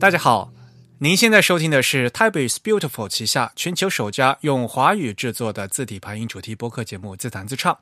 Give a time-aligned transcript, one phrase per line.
[0.00, 0.50] 大家好，
[0.96, 7.74] 您现在收听的是 Type is Beautiful 旗下全球首家用华语制作的字体排音主题播客节目《自弹自唱》。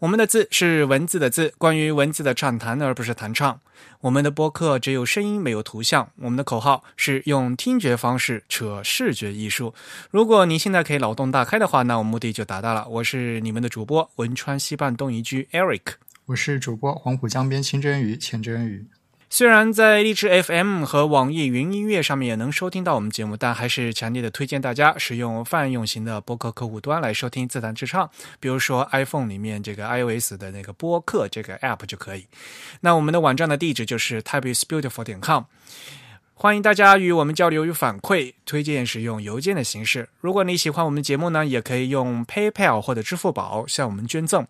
[0.00, 3.60] 我们的字是文字的字，关于文字的畅谈，而不是弹唱。
[4.00, 6.10] 我们的播客只有声音，没有图像。
[6.16, 9.72] 我们的口号是用听觉方式扯视觉艺术。
[10.10, 12.84] 如果您现在可以脑洞大开的话，那我目的就达到了。
[12.88, 15.92] 我是你们的主播汶川西半东一居 Eric，
[16.26, 18.84] 我是主播黄浦江边清蒸鱼钱真鱼。
[19.32, 28.10] 虽然在荔枝 FM 和网易云音乐上面也能收听到我们节目，但还是强烈的推荐大家使用泛用型的播客客户端来收听自弹自唱。
[28.40, 32.26] 比如说 iPhone 里面这个 iOS 的那个播客这个 App 就可以。
[32.80, 35.44] 那我们的网站的地址就是 typeisbeautiful 点 com，
[36.34, 40.08] 欢迎大家与我们交流与反馈，推荐使用邮件的形式。
[40.20, 44.44] 如果你喜欢我们节目呢，也可以用 PayPal 或者支付宝向我们捐赠。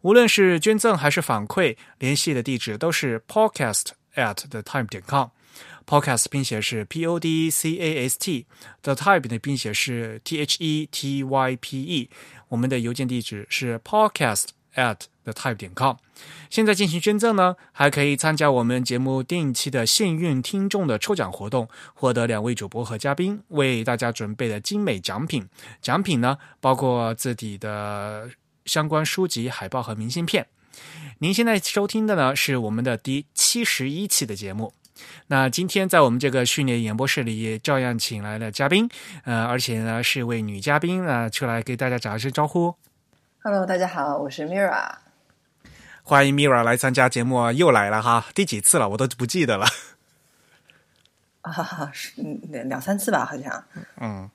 [0.00, 3.88] 无论是捐赠还是反馈，联系的地址都是 Podcast。
[4.14, 10.40] At the time 点 com，podcast 拼写是 p o d c a s t，the type 的拼写是 t
[10.40, 12.10] h e t y p e，
[12.48, 15.96] 我们的邮件地址是 podcast at the type 点 com。
[16.50, 25.48] 现在进行捐赠呢，还可以参加我们节目定期的幸运听众的抽奖活动，获得两位主播和嘉宾为大家准备的精美奖品。
[25.80, 28.30] 奖品呢，包括字体的
[28.66, 30.46] 相关书籍、海报和明信片。
[31.18, 34.72] 您现在收听的呢是我们的第七十一期的节目。
[35.28, 38.88] 那今天在我们这个训练演播室里，照样请来了嘉宾，
[39.24, 42.74] 呃，而且呢是位女嘉宾啊，出来给大家打一声招呼。
[43.42, 44.96] Hello，大家好，我是 Mira。
[46.02, 49.66] 欢迎 Mira 来参加节目，又来了哈，第几次了我都不记得了。
[51.42, 52.12] 啊，是
[52.50, 53.64] 两两三次吧，好像。
[54.00, 54.30] 嗯。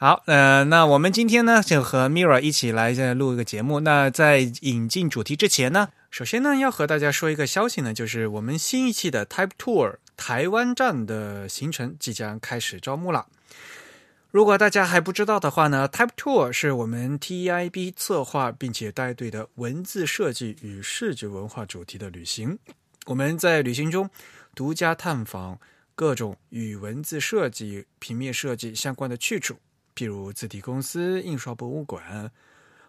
[0.00, 3.80] 好，呃，那我们今天呢就和 Mira 一起来录一个节目。
[3.80, 13.26] 那在引进主题之前呢，首先呢要和大家说一个消息呢，就是我们新一期的 Type Tour 台湾站的行程即将开始招募了。
[14.30, 22.60] 如果大家还不知道的话呢，Type Tour 是我们 TIB 策划并且带队的文字设计与视觉文化主题的旅行。
[23.06, 24.08] 我们在旅行中
[24.54, 25.58] 独家探访
[25.96, 29.56] 各种与文字设计、平面设计相关的去处。
[29.98, 32.30] 譬如字体公司、印刷博物馆、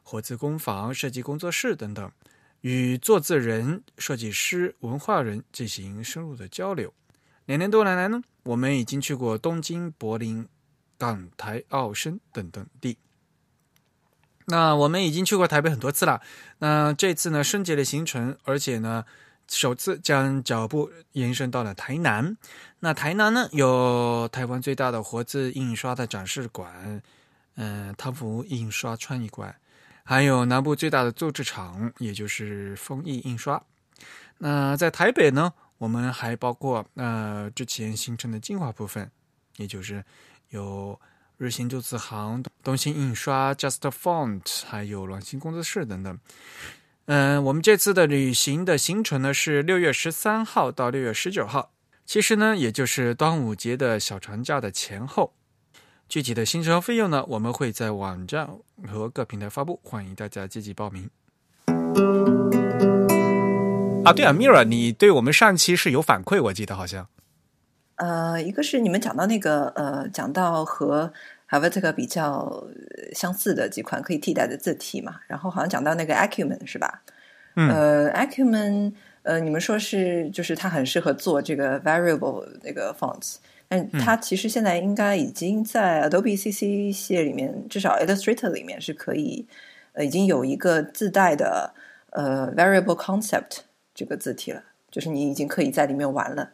[0.04, 2.12] 活字工坊、设计工作室等等，
[2.62, 6.94] 与作字人、设计师、文化人进行深入的交流。
[7.48, 10.48] 两年多来呢，我们已经去过东京、柏林、
[11.00, 13.00] 港台、澳深等等地。
[14.46, 16.22] 那我们已经去过台北很多次了。
[16.60, 19.04] 那这次呢，升级了行程，而且呢。
[19.50, 22.38] 首次将脚步延伸到了台南。
[22.80, 27.02] 那台南呢，有台湾最大的活字印刷的展示馆，
[27.56, 29.54] 嗯，汤福印刷创意馆，
[30.04, 33.62] 还有南部最大的做制厂，也就是丰益印刷。
[34.38, 39.12] 那在台北呢，我们还包括呃之前形成的精华部分，
[39.58, 40.02] 也就是
[40.50, 40.98] 有
[41.38, 46.18] 日新旧字行、东兴印刷、Just Font，还有软星工作室等等。
[47.12, 51.72] 嗯，我们这次的旅行的行程呢是六月十三号到六月十九号，
[52.06, 55.34] 其实呢也就是端午节的小长假的前后。
[56.08, 58.48] 具体的行程和费用呢，我们会在网站
[58.88, 61.10] 和各平台发布，欢迎大家积极报名。
[64.06, 67.08] 啊，对啊，Mira，你对我们上期是有反馈，我记得好像。
[67.96, 71.12] 呃，一个是你们讲到那个呃，讲到和。
[71.52, 72.64] H a v e 这个比较
[73.14, 77.02] 相似的几款可以替代的字体嘛，然后好像讲到那个 Acumen 是吧？
[77.56, 78.94] 呃，Acumen，
[79.24, 83.38] 呃，你们说是就是它很适合做这个 variable 那个 fonts，
[83.68, 89.48] 但它其实现在应该已经在 Adobe CC 系列里面，至少 Illustrator 里面是可以，
[89.94, 91.74] 呃，已经有一个自带的
[92.12, 93.62] 呃 variable concept
[93.96, 96.52] 这个字体了，就是你已经可以在里面玩了。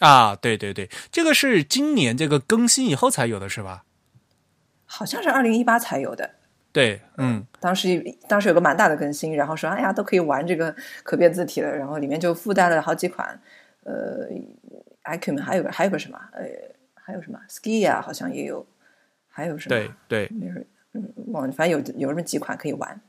[0.00, 3.84] 啊，对对对，这个是今年这个更新以后才有的是吧？
[4.92, 6.28] 好像是二零一八才有的，
[6.72, 13.40] 对，嗯，当时当时有个蛮大的更新，然后说，哎呀，都可以玩这个可变字体了，然后里面就附带了好几款，
[13.84, 14.26] 呃
[15.04, 16.44] ，Acumen 还有个还有个什么，呃，
[16.94, 18.66] 还有什么 Ski 啊，好像也有，
[19.28, 19.76] 还有什么？
[19.76, 20.28] 对对，
[20.92, 23.00] 嗯，忘，反正有有这么几款可以玩。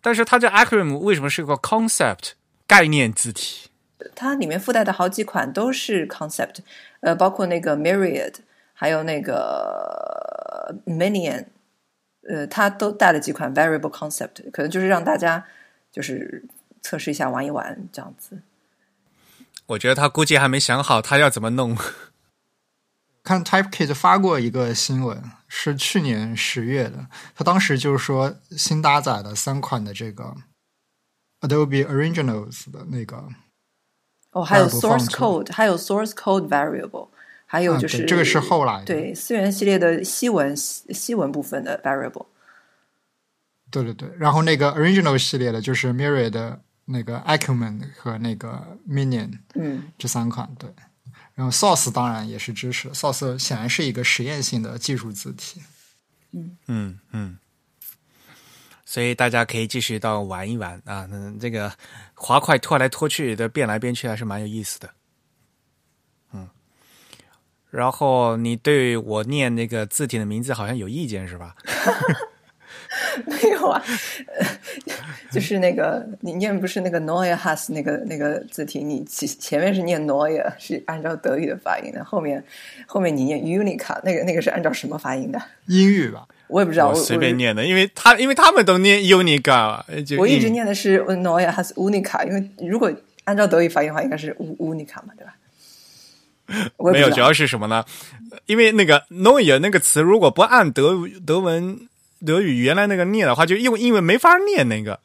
[0.00, 2.30] 但是它这 Acumen 为什么是个 concept
[2.66, 3.68] 概念字体？
[4.14, 6.60] 它里面附带的好几款都是 concept，
[7.00, 8.36] 呃，包括那个 Myriad。
[8.74, 10.31] 还有那个
[10.86, 11.46] Minion，
[12.28, 15.46] 呃，它都带了几款 Variable Concept，可能就是让大家
[15.90, 16.44] 就是
[16.80, 18.42] 测试一下、玩一玩这样子。
[19.66, 21.76] 我觉得他估计还没想好他要怎么弄。
[23.24, 27.06] 看 TypeKit 发过一个新闻，是去年十月的，
[27.36, 30.34] 他当时就是说新搭载的三款的这个
[31.40, 33.28] Adobe Originals 的那个
[34.32, 37.10] 哦，还有 source code，还有 source code variable，
[37.52, 42.24] 还有就是这个是后来对思源系列的西文西文部分的 variable。
[43.70, 50.70] 对对对，然后那个 original 系列的就是 Mirror 的那个 Acumen 和那个 Minion，嗯，这三款对。
[51.34, 55.60] 然后 Source 当然也是支持，Source 显然是一个实验性的技术字体。
[56.30, 57.38] 嗯嗯嗯。
[58.86, 61.70] 所以大家可以继续到玩一玩啊，嗯，这个
[62.14, 65.01] 滑块拖来拖去的变来变去还是蛮有意思的，嗯。
[67.72, 71.54] 然后你对我念那个字体的名字好像有意见是吧？
[73.26, 73.82] 没有啊，
[75.32, 82.44] 就是那个你念不是那个 Neue Has 那个那个字体，你前前面是念 Neue 是按照德语的发音的，后面
[82.86, 85.40] 后面你念 Unica 那个那个是按照什么发音的？
[85.66, 86.28] 英语吧。
[86.48, 89.82] 我也不知道，我随便念的，因为他因为他们都念 unica，
[90.18, 92.92] 我一直念的是 noia 还是 unica，因为如果
[93.24, 95.34] 按照德语发音的话，应该是 unica 嘛，对吧？
[96.78, 97.84] 没有，主要是什么呢？
[98.46, 100.96] 因为那个 noia 那个词，如果不按德
[101.26, 101.88] 德文
[102.24, 105.00] 德语原来那个念的话，就因为因为没法念那个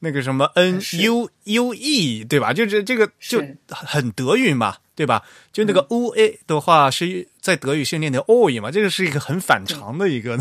[0.00, 2.52] 那个什么 n u u e，对吧？
[2.52, 4.76] 就是这个就很德语嘛。
[4.94, 5.22] 对吧？
[5.50, 10.36] 就那个 u a 的话是在德语是念的 o i 嘛，这个是一个很反常的一个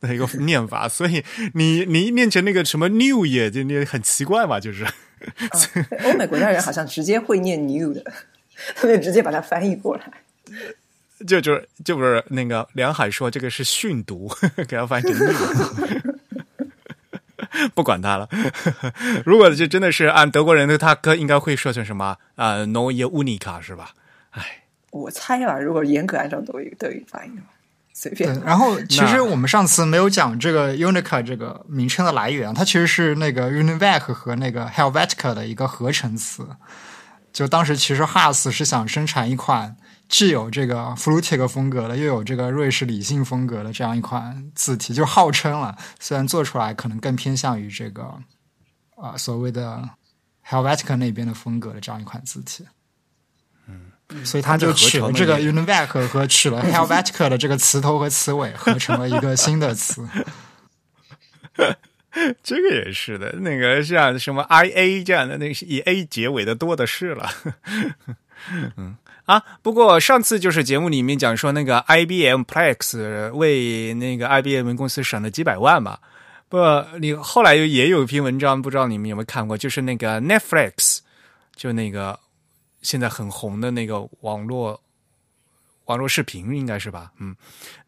[0.00, 1.22] 那个 一个念法，所以
[1.52, 4.86] 你你念成那个什么 new 也就念很奇怪嘛，就是。
[6.02, 8.02] 欧美国家人好像直接会念 new 的，
[8.74, 10.04] 他们直接把它翻译过来。
[11.26, 14.30] 就就是就是那个梁海说这个是训读，
[14.68, 15.32] 给他翻译成 new。
[17.74, 18.28] 不管他了，
[19.26, 23.94] 如果就真的是按德国人的，他哥应该会说成什么啊？Neue Unica 是吧？
[24.30, 27.48] 哎，我猜啊，如果严格按照德语德语发音的话，
[27.92, 28.40] 随便。
[28.44, 36.46] 然后，其实我们上次没有讲这个 Unica 这个名称的来源，它其实是那个 Univac 和那个 Helvetica 的一个合成词。
[37.38, 39.76] 就当时其实 Haas 是想生产一款。
[40.08, 45.78] 既有这个 f l u t i c 风格的，又有这个瑞士理性风格的这样一款字体，就号称了。
[46.00, 48.12] 虽然做出来可能更偏向于这个
[48.96, 49.88] 啊所谓的
[50.44, 52.66] Helvetica 那边的风格的这样一款字体。
[53.68, 53.92] 嗯，
[54.26, 60.08] 所以他就取了这个 Univac 和取了 Helvetica 的这个词头和词尾，合成了一个新的词。
[62.42, 67.30] 这个也是的，那个像什么 IA 这样的，那个以 A 结尾的多的是了。
[68.76, 68.96] 嗯。
[69.26, 75.98] 啊，不过上次就是节目里面讲说那个 IBM Plex 为那个 IBM 公司省了几百万嘛。
[76.48, 76.56] 不，
[76.98, 81.00] 你后来也有一篇文章，不知道你们有没有看过，就是那个 Netflix，
[81.54, 82.18] 就那个
[82.80, 84.80] 现在很红的那个网络
[85.84, 87.12] 网络视频，应该是吧？
[87.18, 87.36] 嗯，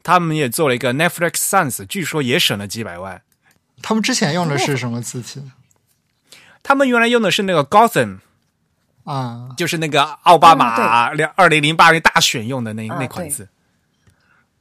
[0.03, 3.23] 他们也做了一个 Netflix Sans，据说也省了几百万。
[3.83, 5.43] 他们之前用的是什么字体？
[6.63, 8.19] 他们原来用的是那个 Gotham。
[9.05, 13.49] 啊，就是那个奥巴马两二零零八年大选用的那那款字，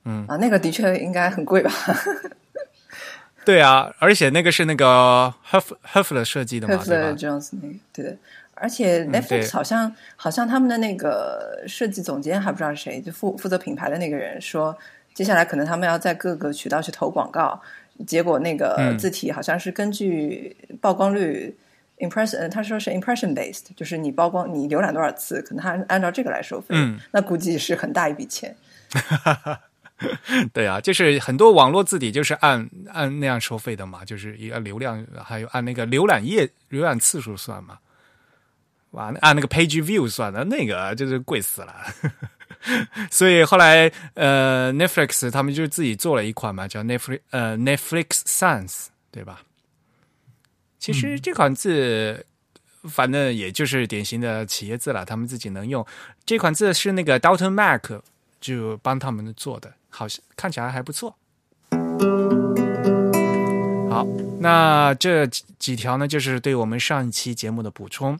[0.06, 1.72] 嗯啊，那个的确应该很贵吧？
[3.46, 8.18] 对啊，而且那个是那个 Huff Huff 的设计的嘛，Huff Jones 那个对的。
[8.56, 14.76] 而且 Netflix 好像好像他们的那个设计总监还不知道是谁，就负负责品牌的那个人说，
[15.14, 17.62] 接下来可能他们要在各个渠道去投广告，
[18.06, 21.56] 结果那个字体好像是根据曝光率。
[22.02, 26.68] impression，他说是 impression based，就是你曝光你浏览多少次，可能他按照这个来收费。
[26.70, 28.56] 嗯，那估计是很大一笔钱。
[30.54, 37.78] 对啊，就是很多网络字体就是按按那样收费的嘛，就是一个流量，还有按那个浏览页浏览次数算嘛。
[38.92, 41.76] 哇，按那个 page view 算的，那个就是贵死了。
[43.10, 49.42] 所以后来呃，Netflix 他们就自己做了一款嘛，叫 Netflix 呃 Netflix Sans，对吧？
[50.78, 52.26] 其实这款字，
[52.84, 55.86] 反正也就是典型的企业字了，他们自己能用。
[56.26, 57.92] 这款字是那个 Dalton Mac
[58.40, 61.16] 就帮他们做的，好像看起来还不错。
[63.90, 64.06] 好，
[64.40, 68.18] 那这几几条呢，就是对我们上一期节目的补充。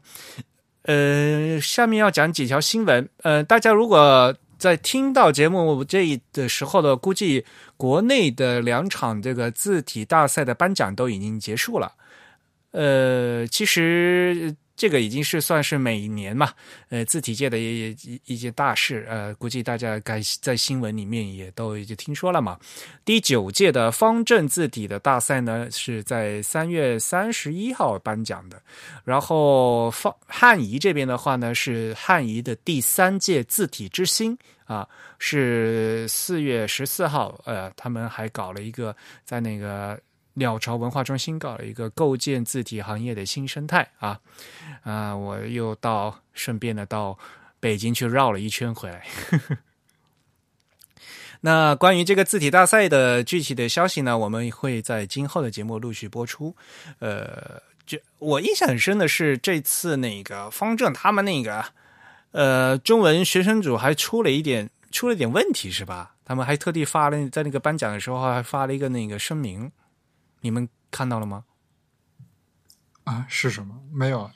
[0.90, 3.08] 呃，下面要讲几条新闻。
[3.22, 7.44] 呃，大家如果在听到节目这一的时候呢，估计
[7.76, 11.92] 国内的两场这个字体大赛的颁奖都已经结束了。
[12.72, 16.54] 呃，其实这个已经是算是每年嘛，
[16.88, 19.06] 呃，字体界的一一一件大事。
[19.10, 22.58] 呃，估计大家该在新闻里面也都已经听说了嘛。
[23.04, 28.58] 第九届的方正字体的大赛呢，是在三月三十一号颁奖的。
[29.04, 34.34] 然后方汉仪这边的话呢，是汉仪的第三届字体之星
[34.64, 37.38] 啊，是四月十四号。
[37.44, 38.96] 呃，他们还搞了一个
[39.26, 40.00] 在那个。
[40.34, 44.20] 鸟巢文化中心搞了一个构建字体行业的新生态啊
[44.82, 45.14] 啊！
[45.14, 47.18] 我又到顺便的到
[47.58, 49.06] 北京去绕了一圈回来。
[51.42, 56.54] 那关于这个字体大赛的具体的消息呢，我们会在今后的节目陆续播出。
[56.98, 61.64] 呃，就我印象很深的是，这次那个方正他们那个
[62.32, 66.14] 呃中文学生组还出了一点出了点问题，是吧？
[66.26, 69.72] 他们还特地发了在那个颁奖的时候还发了一个那个声明，
[70.40, 71.44] 你们看到了吗？
[73.04, 73.74] 啊，是什么？
[73.92, 74.30] 没有。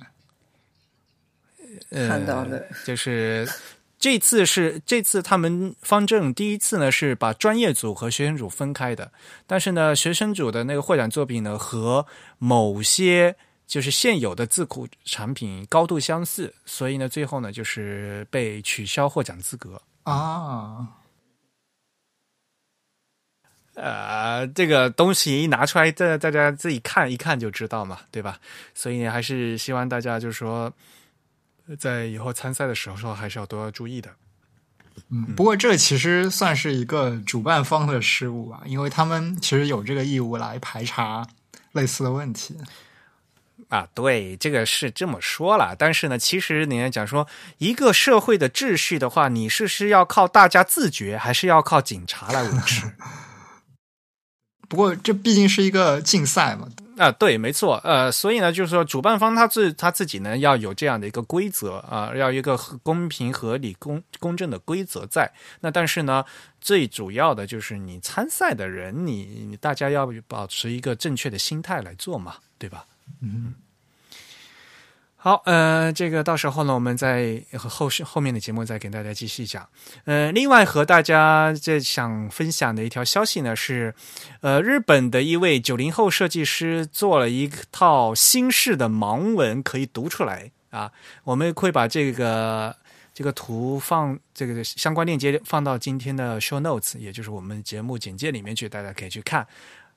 [1.90, 3.49] 看到了，就是。
[3.96, 9.11] 这次是这次他们方正第一次呢是把专业组和学生组分开的，
[9.46, 12.06] 但是呢学生组的那个获奖作品呢和
[12.37, 13.34] 某些
[13.66, 20.87] 就是现有的字库产品高度相似，所以呢最后呢就是被取消获奖资格啊。
[23.75, 28.38] 呃，这个东西一拿出来，大大家自己看一看就知道嘛，对吧？
[28.75, 30.73] 所以还是希望大家就是说。
[31.78, 34.11] 在以后参赛的时候，说还是要多要注意的。
[35.09, 41.26] 嗯，不过这其实算是一个主办方的失误吧，因为他们其实有这个义务来排查
[41.73, 42.54] 类似的问题。
[43.71, 47.26] 啊，对，这个是这么说了，但是呢，其实你要讲说
[47.57, 52.93] 一个社会的秩序的话，你是是要靠大家自觉，还是要靠警察来维持？
[54.75, 56.69] 不过这毕竟是一个竞赛嘛。
[56.97, 65.33] 啊，对，没错，呃，所以呢，就是说，主办方他自他自己呢，要有这样的一个规则啊，要一个公平、合理、公公正的规则在。
[65.61, 66.25] 那但是呢，
[66.61, 72.85] 最主要的就是你参赛的人，你你大家要保持一个正确的心态来做嘛，对吧？
[73.21, 73.54] 嗯。
[75.25, 79.66] 好，呃，这个到时候呢，我们在后续后面的节目再给大家继续讲。
[80.04, 83.95] 呃，另外和大家这想分享的一条消息呢是，
[84.43, 90.93] 呃，日本的一位九零后设计师做了一套新式的盲文，可以读出来啊。
[91.23, 92.76] 我们会把这个
[93.14, 99.47] 这个图放这个相关链接放到今天的 show notes，也就是我们节目简介里面去，大家可以去看，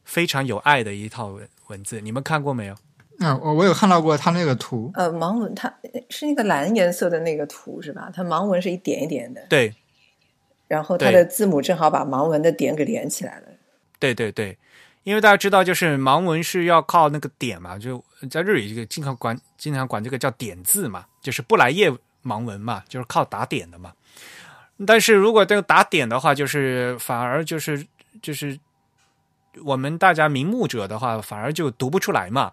[0.05, 2.77] 非常有爱的一套文文字，你们看过没有？
[3.19, 4.91] 嗯，我我有看到过他那个图。
[4.93, 5.73] 呃，盲文它
[6.09, 8.11] 是那个蓝颜色的那个图是吧？
[8.13, 9.45] 它盲文是一点一点的。
[9.49, 9.73] 对。
[10.67, 13.47] 然后它的字母正好把盲文的点给连起来了。
[13.99, 14.57] 对对对，
[15.03, 21.89] 因为大家知道，就是盲文是要靠那个点嘛，就在日语这个经常管经常管这个叫点字嘛，就是不来叶
[22.21, 23.93] 盲文嘛，就是靠打点的嘛。
[24.85, 27.87] 但是如果这个打点的话，就是反而就是
[28.21, 28.59] 就是
[29.63, 32.51] 我们大家明目者的话，反而就读不出来嘛。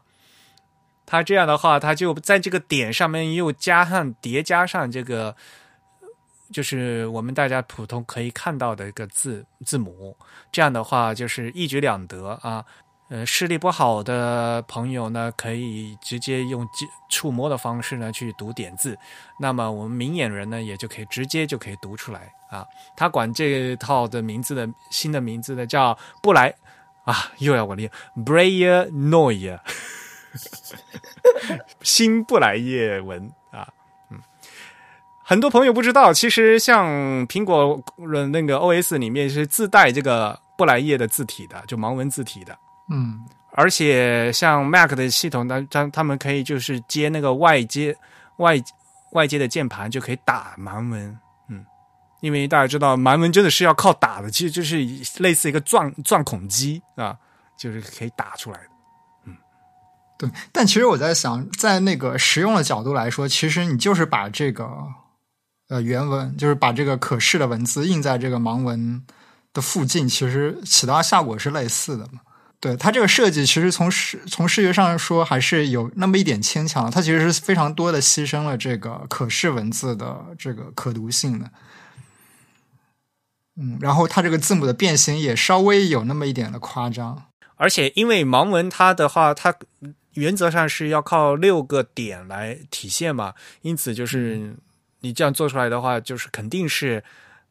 [1.07, 5.37] 他这样的话，他就在这个点上面又加上叠加上这个，
[6.53, 10.17] 就是我们大家普通可以看到的一个字字母。
[10.51, 12.65] 这样的话，就是一举两得啊。
[13.11, 16.67] 呃，视力不好的朋友呢，可以直接用
[17.11, 18.99] 触摸的方式呢去读点字。
[19.39, 22.65] 那么我们明眼人呢，也就可以直接就可以读出来啊。
[22.97, 26.55] 他管这套的名字的新的名字呢叫布莱
[27.05, 29.61] 啊，又要我念 Braille Noise。
[31.83, 33.69] 新布莱叶文啊，
[34.11, 34.19] 嗯，
[35.25, 36.87] 很多朋友不知道，其实像
[37.29, 42.57] 苹果的那个 OS 里面是自带这个布莱叶的字体的，就盲文字体的，
[42.91, 47.97] 嗯，而且像 Mac 的系统，它它他们可以就是接那个外接
[48.39, 48.57] 外
[49.13, 51.65] 外接的键盘就可以打盲文，嗯，
[52.21, 54.79] 因为大家知道盲文真的是要靠打的，其实就是
[55.23, 57.17] 类似一个钻钻孔机啊，
[57.57, 58.74] 就是可以打出来的。
[60.17, 64.69] 对，但其实我在想，在那个实用的角度来说，其实你就是把这个
[65.69, 69.03] 呃原文，就是把这个可视的文字印在这个盲文
[69.53, 72.21] 的附近，其实起到效果是类似的嘛。
[72.61, 76.91] 对它这个设计，其实从视从视觉上说，还是有那么一点牵强。
[76.91, 81.51] 它其实是非常多的牺牲了这个可视文字的这个可读性的。
[83.57, 87.25] 嗯，然后它这个字母的变形也稍微有那么一点的夸张，
[87.57, 89.55] 而且因为盲文它的话，它
[90.15, 94.55] 原则上是要靠六个点来体现嘛，因此就是
[95.01, 97.03] 你这样做出来的话，就是肯定是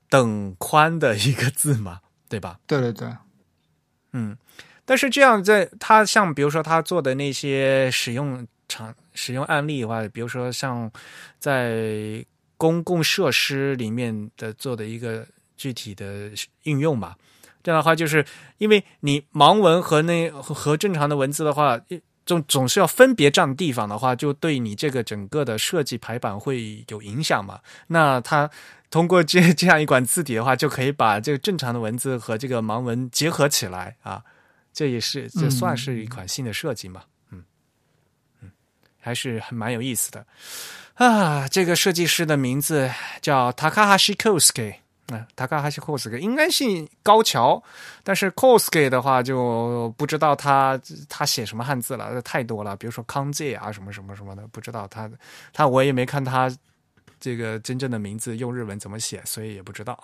[0.09, 2.59] 等宽的一个字嘛， 对吧？
[2.65, 3.07] 对对对，
[4.13, 4.37] 嗯，
[4.85, 10.91] 但是这样在他像比如说他做的那些使用场使用案例的话，比如说像
[11.39, 12.25] 在
[12.57, 15.27] 公共设施里面的做的一个
[15.57, 16.31] 具体的
[16.63, 17.15] 应用嘛，
[17.61, 18.25] 这样的话就是
[18.57, 21.79] 因为你盲文和那和正常的文字的话。
[22.25, 27.59] 总总是要分别占地方的话，就对你这个整个的设计排版会有影响嘛？
[27.87, 28.49] 那它
[28.89, 34.23] 通过 这这样一款字体的话，就可以把这个正常的文字和这个盲文结合起来啊，
[34.71, 37.03] 这也是这算是一款新的设计嘛？
[37.31, 37.43] 嗯
[38.41, 38.51] 嗯，
[38.99, 40.25] 还是很蛮有意思的
[40.93, 41.47] 啊。
[41.47, 42.89] 这个设计师的名字
[43.21, 44.82] 叫 Takahashi Kosuke。
[45.07, 47.61] 那塔卡哈西 cos 应该姓高桥，
[48.03, 50.79] 但是 cos 的话就不知道他
[51.09, 52.75] 他写什么汉字了，太多了。
[52.77, 55.11] 比如说康介啊，什么什么什么的，不知道他
[55.51, 56.49] 他我也没看他
[57.19, 60.01] 这个真正的名字用日文怎么写，所以也不知道。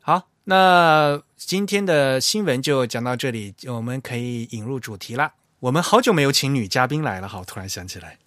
[0.00, 5.34] 好，那今天的新闻就讲到这里，我们可以引入主题了。
[5.60, 8.18] 我们好久没有请女嘉宾来了，好，突然想起来。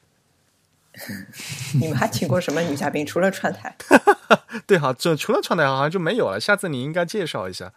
[1.80, 3.06] 你们还请过什么女嘉宾？
[3.06, 3.76] 除了串台，
[4.68, 6.40] 对，好，这除了串台，好像就没有了。
[6.40, 7.74] 下次你应该介绍一下。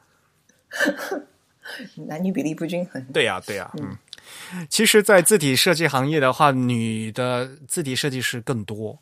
[2.08, 3.02] 男女比例不均衡。
[3.12, 3.96] 对呀，对呀，嗯。
[4.68, 8.98] 其实，在字体设计行业的话，女的字体设计师更多。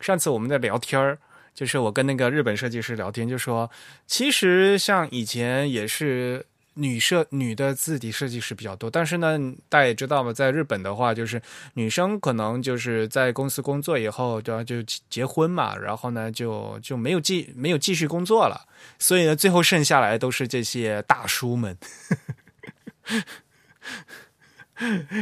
[0.00, 1.18] 上次我们在聊天儿，
[1.54, 3.70] 就是我跟那个日本设计师聊天，就说，
[4.06, 6.46] 其实像以前也是。
[6.80, 9.36] 女设女的字体设计师比较多，但是呢，
[9.68, 11.42] 大家也知道嘛，在日本的话，就是
[11.74, 14.62] 女生可能就是在公司工作以后，对吧？
[14.62, 14.80] 就
[15.10, 18.64] 结婚嘛，然后呢，就就没有继没有继续工作了，
[18.96, 21.76] 所以呢，最后剩下来都是这些大叔们。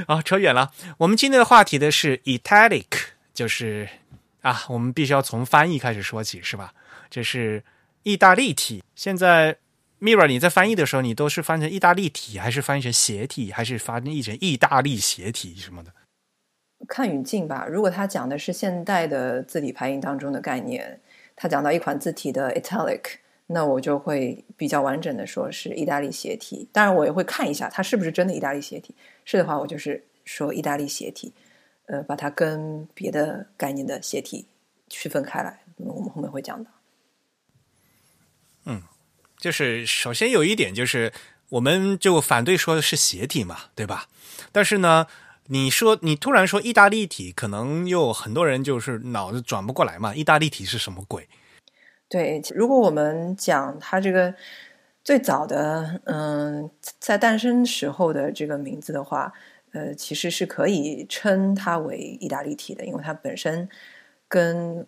[0.06, 0.70] 啊，扯远了。
[0.98, 2.84] 我们今天的话题的是 italic，
[3.32, 3.88] 就是
[4.42, 6.74] 啊，我们必须要从翻译开始说起，是吧？
[7.08, 7.64] 这是
[8.02, 9.56] 意大利体，现在。
[9.98, 15.90] Mirra，你在翻译的时候，你都是翻成意大利体，还是翻译成斜体，还是翻译成意大利斜体什么的？
[16.86, 17.66] 看语境吧。
[17.66, 21.00] 如果他讲的是现代的字体排印当中的概念，
[21.34, 23.02] 他讲到一款字体的 italic，
[23.46, 26.68] 那我就会比较完整的说是意大利斜体。
[26.70, 28.94] 当然，我也会看一下它是不是真的意大利斜体。
[29.24, 31.32] 是的话，我就是说意大利斜体，
[31.86, 34.46] 呃，把它跟别的概念的斜体
[34.88, 35.60] 区分开来。
[35.78, 36.70] 我们后面会讲到。
[38.66, 38.82] 嗯。
[39.38, 41.12] 就是首先有一点就是，
[41.50, 44.08] 我们就反对说的是斜体嘛，对吧？
[44.50, 45.06] 但是呢，
[45.46, 50.14] 你说你突然说意大利体，可能又很多人就是脑子转不过来嘛。
[50.14, 51.28] 意大利体是什么鬼？
[52.08, 54.34] 对，如果我们讲它这个
[55.04, 59.32] 最早的嗯，在诞生时候的这个名字的话，
[59.72, 63.68] 呃，其实是可以称它为意大利体的，因为它本身
[64.28, 64.86] 跟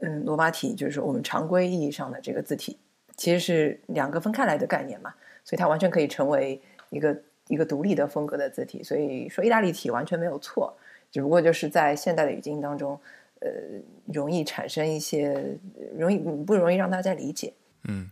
[0.00, 2.76] 嗯罗马体，就是我们常规意义上的这个字体。
[3.20, 5.12] 其实是两个分开来的概念嘛，
[5.44, 8.82] 所以它完全可以成为一个一个独立的风格的字体。
[8.82, 10.74] 所以说意大利体完全没有错，
[11.12, 12.98] 只不过就是在现代的语境当中，
[13.40, 13.50] 呃，
[14.06, 15.58] 容易产生一些
[15.98, 17.52] 容易不容易让大家理解。
[17.84, 18.10] 嗯，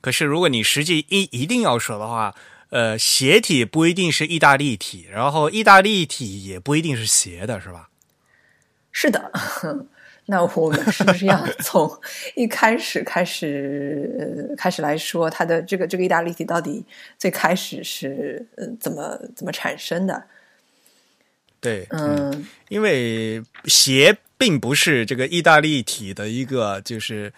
[0.00, 2.32] 可是如果你实际一一定要说的话，
[2.70, 7.90] 呃，斜体不一定是意大利体，然后意大利体也不一定是斜的，是吧？
[8.92, 9.32] 是的。
[10.28, 11.88] 那我们是不是要 从
[12.34, 16.84] 一开始开始开始来说，它的这个这个意大利体到底
[17.16, 20.24] 最开始是呃怎么怎么产生的？
[21.60, 27.32] 对，嗯，因为鞋并不是这个意大利体的一个就是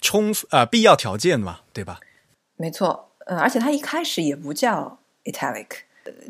[0.00, 2.00] 充啊必要条件嘛，对吧？
[2.56, 5.66] 没错，呃，而且它一开始也不叫 italic，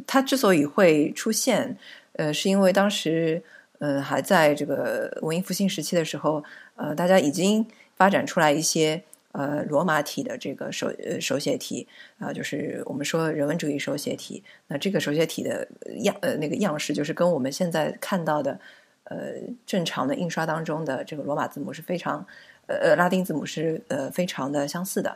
[0.09, 1.79] 它之所以会出现，
[2.15, 3.45] 呃，是因为当时。
[3.81, 6.43] 嗯，还在这个文艺复兴时期的时候，
[6.77, 11.87] 呃，大家已经发展出来一些呃罗马体的这个手呃手写体
[12.19, 14.43] 啊，就是我们说人文主义手写体。
[14.69, 15.69] 那这个手写体的
[16.03, 18.59] 样呃那个样式，就是跟我们现在看到的
[19.05, 19.35] 呃
[19.67, 22.25] 正常的印刷当中的这个罗马字母是非常
[22.67, 25.15] 呃呃拉丁字母是呃非常的相似的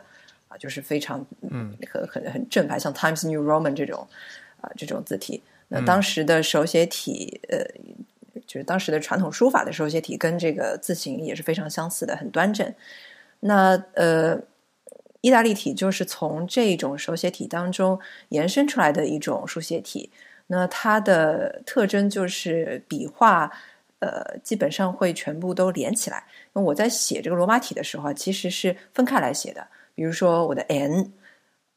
[0.49, 4.05] 啊，就是非常嗯很很很正派，像 Times New Roman 这种
[4.61, 5.41] 啊这种字体。
[5.69, 7.65] 那当时的手写体呃。
[8.49, 12.73] 就是当时的传统书法的手写体跟这个字形也是非常相似的，很端正。
[13.41, 14.41] 那呃，
[15.21, 20.11] 意大利体就是从这种手写体当中延伸出来的一种书写体。
[20.47, 23.51] 那它的特征就是笔画
[23.99, 26.23] 呃基本上会全部都连起来。
[26.53, 29.67] 那我在写这个罗马体的时候，其实是分开来写的。
[29.93, 31.13] 比如说我的 N，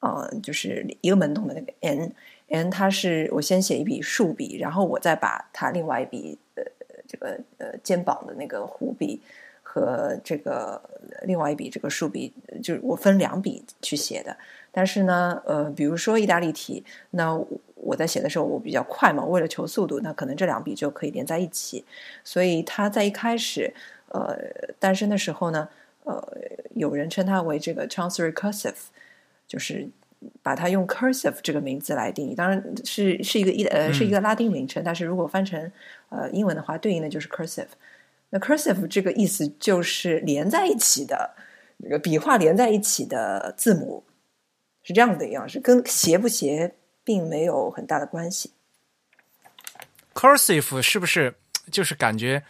[0.01, 2.11] 呃，就是一个门洞的那个 n
[2.53, 6.62] N，N 它是我先写一笔竖笔，然后我再把它另外一笔呃。
[7.05, 9.21] 这个呃肩膀的那个弧笔
[9.62, 10.81] 和这个
[11.25, 14.35] 另外一笔这个竖笔，就是我分两笔去写的。
[14.71, 17.38] 但是呢，呃，比如说意大利体，那
[17.75, 21.85] 我在写的时候我比较快嘛，为了求速度，那可能这两笔就可以连在一起。
[22.25, 23.75] 所以他在一开始
[24.09, 24.35] 呃
[24.79, 25.69] 诞生的时候呢，
[26.05, 26.27] 呃，
[26.71, 28.85] 有人称它为这个 Chancery Cursive，
[29.47, 29.91] 就是。
[30.43, 35.71] 把它用 cursive 这个名字来定义，当然是是一个一呃是一个拉丁名称，但是如果翻成
[36.09, 37.67] 呃英文的话，对应的就是 cursive。
[38.31, 41.35] 那 cursive 这个意思就是连在一起的
[41.83, 44.05] 这个笔画连在一起的字母
[44.83, 48.53] 是这样的一样是，跟斜不斜并没有很大的关系。
[50.15, 51.35] cursive 是不是
[51.71, 52.43] 就是感觉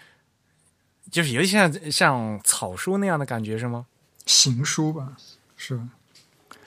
[1.11, 3.87] 就是有点像像草书那样的感觉是吗？
[4.25, 5.17] 行书吧，
[5.57, 5.89] 是吧？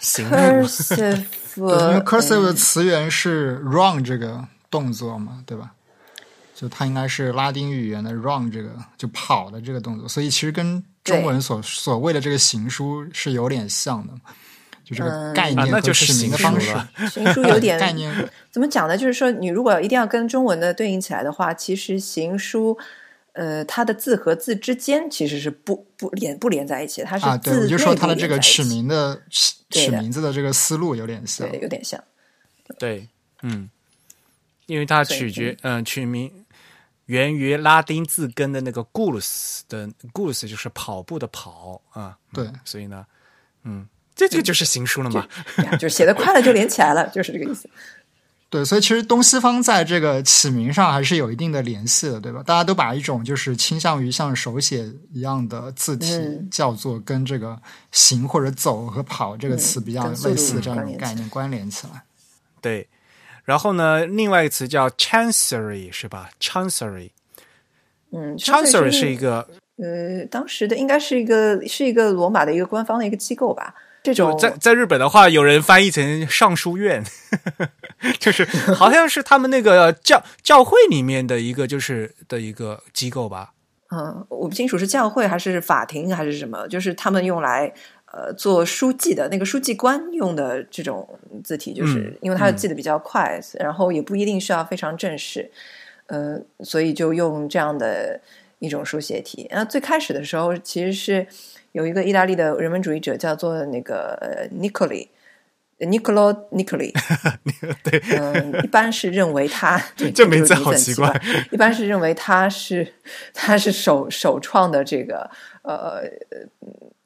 [0.06, 1.24] 行，cursive，
[1.58, 5.72] 因为 cursive 的嗯词源是 run 这个动作嘛，对吧？
[6.54, 14.13] 就它应该是拉丁语言的 run 这个就跑的这个动作，所以其实跟中文所所谓的这个行书是有点像的，
[14.84, 16.72] 就这个嗯概念和啊那就是取名的行书方式。
[16.72, 18.96] 了行书有点概念怎么讲呢？
[18.98, 22.78] 就是说，你如果一定要跟中文的对应起来的话，其实行书，
[23.36, 31.50] 呃，它的字和字之间其实是不不连不连在一起的，它是啊，对，字我就说它的这个取名的取取名字的这个思路有点像。
[31.50, 32.02] 对，有点像。
[32.80, 33.10] 对，
[33.43, 33.69] 嗯，
[34.67, 36.45] 因为它取决嗯、取名
[37.08, 43.06] 源于拉丁字根的那个 gulus 的 gulus 就是跑步的跑啊，嗯对所以呢，
[43.63, 45.28] 嗯，这这个就是行书了嘛，
[45.74, 47.69] 就是写的快了就连起来了，就是这个意思。
[48.56, 52.41] 对，所以其实东西方在这个起名上还是有一定的联系的，对吧？
[52.41, 62.04] 大家都把一种就是倾向于像手写一样的字体嗯叫做跟这个行或者走和跑这个词比较类似的这样一种概念关联起来。
[62.62, 62.88] 对。
[63.44, 67.10] 然后呢，另外一个词叫 chancery 是吧？chancery，chancery
[68.88, 73.76] 嗯是一个呃，当时的应该是一个是一个罗马的一个官方的一个机构吧。
[74.13, 77.04] 这种在在日本的话，有人翻译成尚书院，
[78.20, 83.54] 就是 好像是他们那个教教会里面的一个就是的一个机构吧。
[83.89, 87.72] 嗯，我不清楚是教会还是法庭还是什么，就是他们用来
[88.12, 91.08] 呃做书记的那个书记官用的这种
[91.44, 95.50] 字体，就是、嗯因为他记得比较快，然后也不一定需要非常正式，
[96.08, 98.20] 呃，所以就用这样的
[98.60, 99.48] 一种书写体。
[99.52, 101.28] 那最开始的时候，其实是
[101.76, 105.10] 有一个意大利的人文主义者叫做那个呃 Nicoli。
[105.78, 106.90] Niccolo Nicoli，
[107.84, 112.94] 对，嗯，一般是认为他 这这名字很好奇怪怪，一般是认为他是
[113.34, 115.30] 他是首首创的这个
[115.64, 116.04] 呃，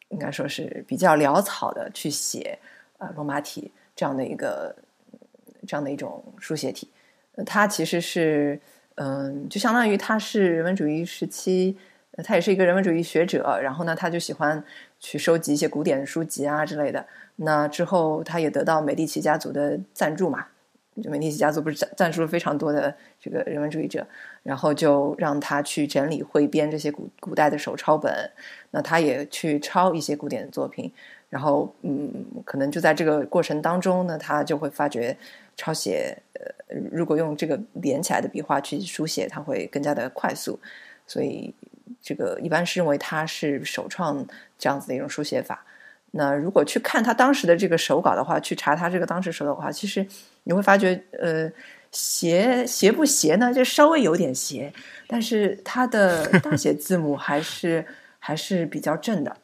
[0.09, 2.59] 应该说是比较潦草的去写
[2.99, 4.75] 呃罗马体这样的一个
[5.67, 6.87] 这样的一种书写体。
[7.37, 8.61] 呃他其实是
[9.01, 11.75] 嗯、就相当于他是人文主义时期，呃
[12.23, 14.63] 他也是一个人文主义学者，然后呢，他就喜欢
[14.99, 17.05] 去收集一些古典书籍啊之类的。
[17.37, 20.47] 那之后，他也得到美第奇家族的赞助嘛，
[21.01, 24.05] 就美第奇家族不是赞赞助了非常多的这个人文主义者，
[24.43, 28.31] 然后就让他去整理汇编这些古古代的手抄本，
[28.71, 30.91] 那他也去抄一些古典的作品，
[31.29, 35.15] 然后嗯，可能就在这个过程当中呢，他就会发觉
[35.55, 40.59] 抄写呃，如果用这个连起来的笔画去书写，它会更加的快速，
[41.07, 41.53] 所以
[42.01, 44.25] 这个一般是认为他是首创
[44.57, 45.65] 这样子的一种书写法。
[46.11, 50.05] 那如果去看他当时的这个手稿的话，去查他这个当时手稿的话，其实
[50.43, 51.51] 你会发觉，呃，
[51.91, 53.53] 斜斜不斜呢？
[53.53, 54.73] 就稍微有点斜，
[55.07, 57.85] 但是它的 大写字母还是
[58.17, 59.37] 还是比较正的。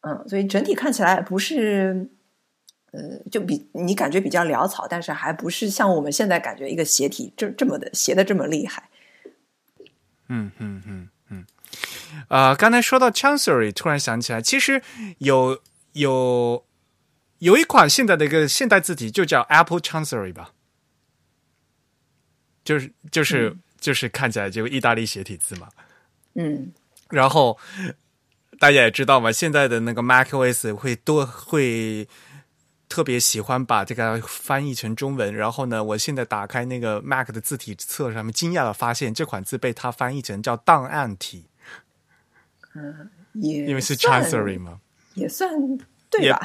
[0.00, 2.08] 嗯，所以整体看起来不是，
[2.90, 8.88] 呃，就比你感觉比较潦草，但是还不是像我们现在感觉一个斜体这这么的斜的这么厉害。
[10.32, 11.44] 嗯嗯嗯嗯，
[12.28, 14.80] 呃，刚才说到 chancery，突然想起来，其实
[15.18, 15.60] 有
[15.92, 16.64] 有
[17.40, 20.52] 有一款现代的一个现代字体就叫 Apple Chancery 吧，
[22.64, 25.68] 就是就是、就是看起来就意大利斜体字嘛。
[26.34, 26.72] 嗯，
[27.08, 27.58] 然后
[28.58, 32.06] 大家也知道嘛，现在的那个 macOS 会多会
[32.90, 35.34] 特别喜欢把这个翻译成中文。
[35.34, 41.46] 然后呢，我现在打开那个 Mac 的字体册上面，惊讶的发现这款字被它翻译成叫档案体，
[43.32, 44.80] 也因为是算 Chancery 嘛。
[45.14, 45.50] 也算
[46.10, 46.40] 对吧？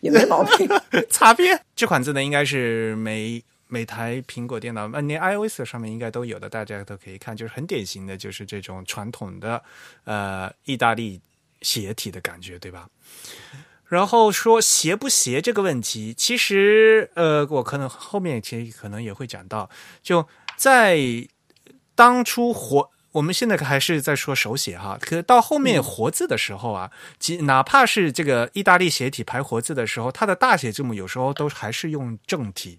[0.00, 0.68] 也 没毛病。
[1.10, 9.62] 擦边这款字呢，应该是每每台苹果电脑，那，连 iOS 上面应该都有的，大家都可以看，就是很典型的，就是这种传统的
[10.04, 11.20] 呃意大利
[11.62, 12.88] 斜体的感觉，对吧？
[13.92, 19.68] 然后说斜不斜这个问题，其实呃，我可能后面其实可能也会讲到，
[20.02, 20.26] 就
[20.56, 20.98] 在
[21.94, 22.88] 当初活。
[23.12, 32.78] 我们现在还是在说手写哈，可到后面活字的时候啊，即哪怕是这个意大利斜体排活字的时候，它的大写字母有时候都还是用正体，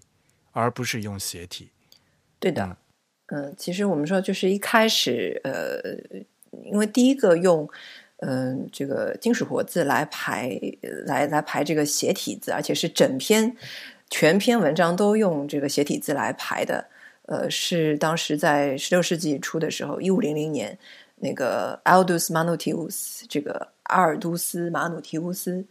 [0.50, 1.70] 而不是用斜体。
[2.40, 2.76] 对的，
[3.26, 5.78] 嗯、其实我们说就是一开始，呃，
[6.64, 7.70] 因为第一个用
[8.18, 10.58] 嗯、这个金属活字来排
[11.06, 13.54] 来来排这个斜体字，而且是整篇
[14.08, 16.86] 全篇文章都用这个斜体字来排的。
[17.26, 20.78] 呃，是当时在十六世纪初的时候，一五零零年，
[21.16, 25.64] 那个 Aldus Manutius 这个阿尔都斯马努提乌斯，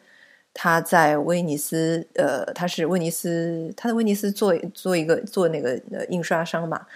[0.52, 6.88] 他在威尼斯，呃，他是威尼斯，他在威尼斯做做一个做那个呃印刷商嘛，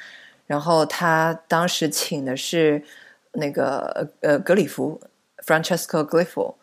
[0.47, 2.81] 然后他当时请的是
[3.33, 4.99] 那个呃格里夫
[5.47, 6.55] Francesco g l i f o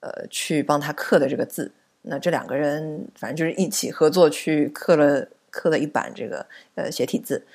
[0.00, 1.70] 呃，去帮他刻的这个字。
[2.02, 7.46] 那这两个人反正就是一起合作去刻了刻了一版这个呃斜体字。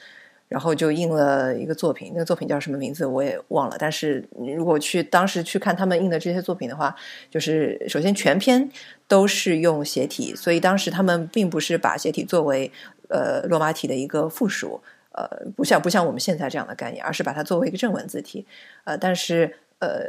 [0.51, 3.77] 然后就印了一个作品，那个作品叫什么名字我也忘了。
[3.79, 6.93] 但是如果去当时去看他们印的这些作品的话，
[7.29, 8.69] 就是首先全篇
[9.07, 12.69] 都是用斜体，所以当时他们并不是把斜体作为
[13.07, 14.81] 呃罗马体的一个附属，
[15.13, 18.45] 呃，不像不像我们现在这样的概念，而是把它作为一个正文字体。
[18.83, 20.07] 呃，但是呃，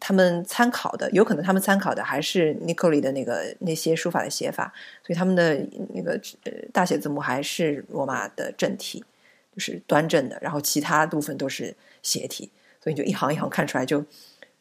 [0.00, 4.72] 他们参考的有可能他们参考的还是 Nicoli 的那个那些书法的写法，
[5.06, 5.56] 所以他们的
[5.94, 9.04] 那个呃大写字母还是罗马的正体。
[9.56, 12.50] 就是端正的，然后其他部分都是斜体，
[12.82, 14.04] 所以就一行一行看出来就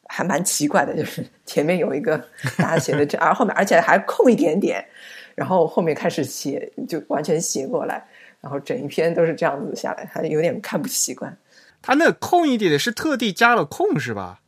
[0.06, 0.96] 还蛮奇怪的。
[0.96, 2.16] 就是前面有一个
[2.60, 4.86] 大写的 这，而后面而且还空一点点，
[5.34, 8.06] 然后后面开始斜，就完全斜过来，
[8.40, 11.36] 然后整一篇都是这样子下来，还有点看不习惯。
[11.84, 14.40] 他那空一点的是特地加了空是吧？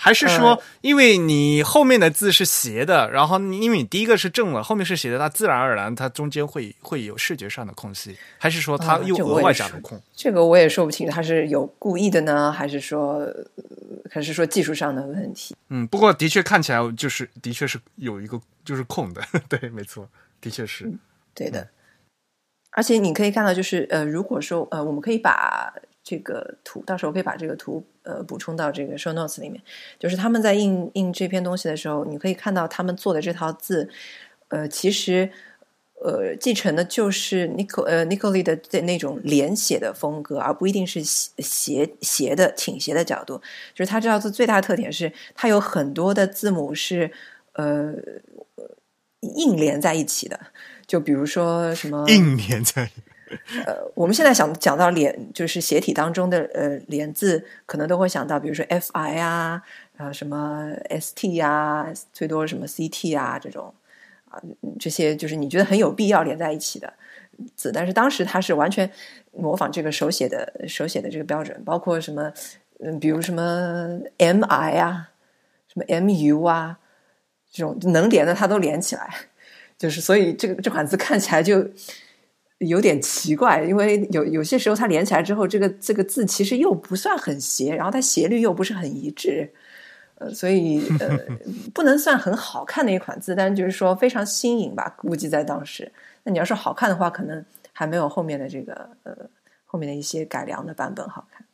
[0.00, 10.00] 还是说，因为你后面的字是斜的，然后因为你第一个是正了，后面是斜的，它自然而然它中间会会有视觉上的空隙，还是说它又额外加了空？
[10.14, 13.26] 这个我也说不清，它是有故意的呢，还是说
[14.08, 15.56] 还是说技术上的问题？
[15.70, 20.08] 嗯，不过的确看起来就是的确是有一个就是空的， 对，没错，
[20.40, 20.88] 的确是
[21.34, 21.66] 对的。
[22.70, 25.74] 而且你可以看到，就是呃，如果说呃，我们可以把。
[26.08, 29.62] 这个图到时候可以把这个图呃补充到这个 show notes 里面。
[29.98, 33.90] 就是他们在印印这篇东西的时候，你可以看到他们做的这套字，
[34.48, 35.30] 呃，其实
[36.02, 43.42] 呃继承的就是 nico 呃 Nicoli 的那种连写的风格，而不一定是斜斜的倾斜的角度。
[43.74, 47.12] 就是他这套字最大的特点是，它有很多的字母是
[47.52, 47.92] 呃
[49.20, 50.40] 硬连在一起的。
[50.86, 52.90] 就比如说什么硬连在。
[53.66, 59.62] 呃，我们现在想讲到连，就是斜体当中的呃连字，可能都会想到，比如说 f i 啊，
[59.96, 63.72] 呃什么 s t 啊，最多什么 c t 啊这种
[64.30, 64.40] 啊，
[64.78, 66.92] 这些就是你觉得很有必要连在一起的
[67.54, 68.90] 字，但是当时它是完全
[69.32, 72.32] 模仿这个手写的手写的这个标准，包括什么
[72.80, 75.10] 嗯，比如什么 m i 啊，
[75.66, 76.78] 什么 m u 啊，
[77.52, 79.08] 这种能连的它都连起来，
[79.76, 81.68] 就是所以这个这款字看起来就。
[82.58, 89.48] 有点奇怪，因为有有些时候它连起来之后，这个这个字其实又不算很斜，然后它斜率又不是很一致，
[90.16, 91.16] 呃，所以呃
[91.72, 95.92] 不能算很好看的一款字，但是就是说非常新颖吧，估计在当时。
[96.24, 99.16] 那你要说好看的话，可能还没有后面的这个呃
[99.64, 101.46] 后面的一些改良的版本好看。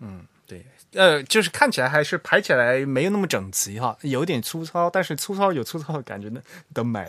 [0.00, 6.42] 嗯，对，呃，就是看起来还是排起来没有那么整齐哈，有点粗糙，但是粗糙有粗糙的感觉呢
[6.74, 7.06] 的美。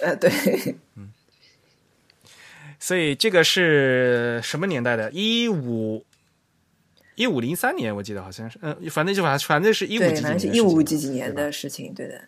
[0.00, 0.30] 呃，对，
[0.96, 1.10] 嗯。
[2.80, 5.10] 所以这个是什么年代的？
[5.12, 6.04] 一五
[7.14, 12.22] 一五零三年，我记得好像是，嗯，反正就反正反正是一五几几年，是一五几几年的事情，对的。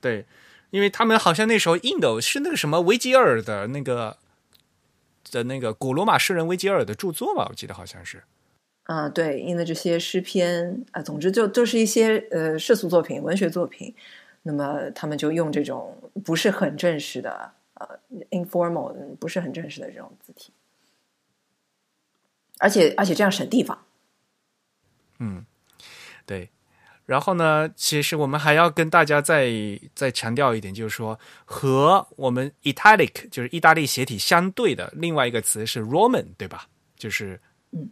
[0.00, 0.26] 对，
[0.70, 4.18] 因为他们好像那时候印的是那个什么维吉尔的那个
[5.30, 8.22] 的那个古罗马诗人维吉尔的著作吧，我记得好像是。
[8.82, 13.94] 啊，对，印的这些诗篇啊，总之就就是一些呃世俗作品、文学作品。
[14.42, 17.50] 那么他们就用这种不是很正式的。
[17.76, 17.98] 呃
[18.30, 20.52] ，informal 不是很正式的这种字体，
[22.58, 23.86] 而且而且这样省地方。
[25.18, 25.46] 嗯，
[26.26, 26.50] 对。
[27.06, 29.48] 然后呢，其实我们还要跟大家再
[29.94, 36.68] 再强调一点，就是说和我们 italic 就是意大利斜体相对的另外一个词是 Roman，对吧？
[36.96, 37.40] 就是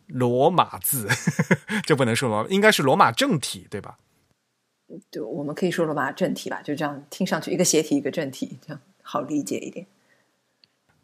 [0.09, 1.09] 罗马字，
[1.87, 3.97] 就不能说罗，应该是罗马正体，对吧？
[5.11, 8.81] 对，我们可以说罗马正体吧，就这样听上去一个斜体一个正体这样。
[9.05, 9.87] 好理解一点，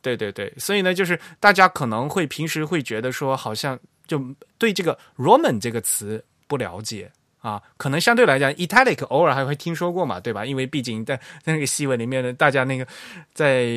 [0.03, 4.19] 对对对，所以呢，就是大家可能会平时会觉得说，好像就
[4.59, 10.45] 对这个 Roman 这个词不了解啊，可能相对来讲，italic 偶尔还会听说过嘛，对吧？
[10.45, 12.87] 因为毕竟在那个西文里面呢，大家那个
[13.33, 13.69] 在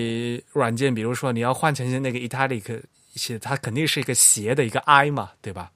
[0.53, 2.81] 软件，比如说你要换成那个 italic
[3.15, 5.71] 写，它肯定是一个斜的一个 i 嘛，对吧？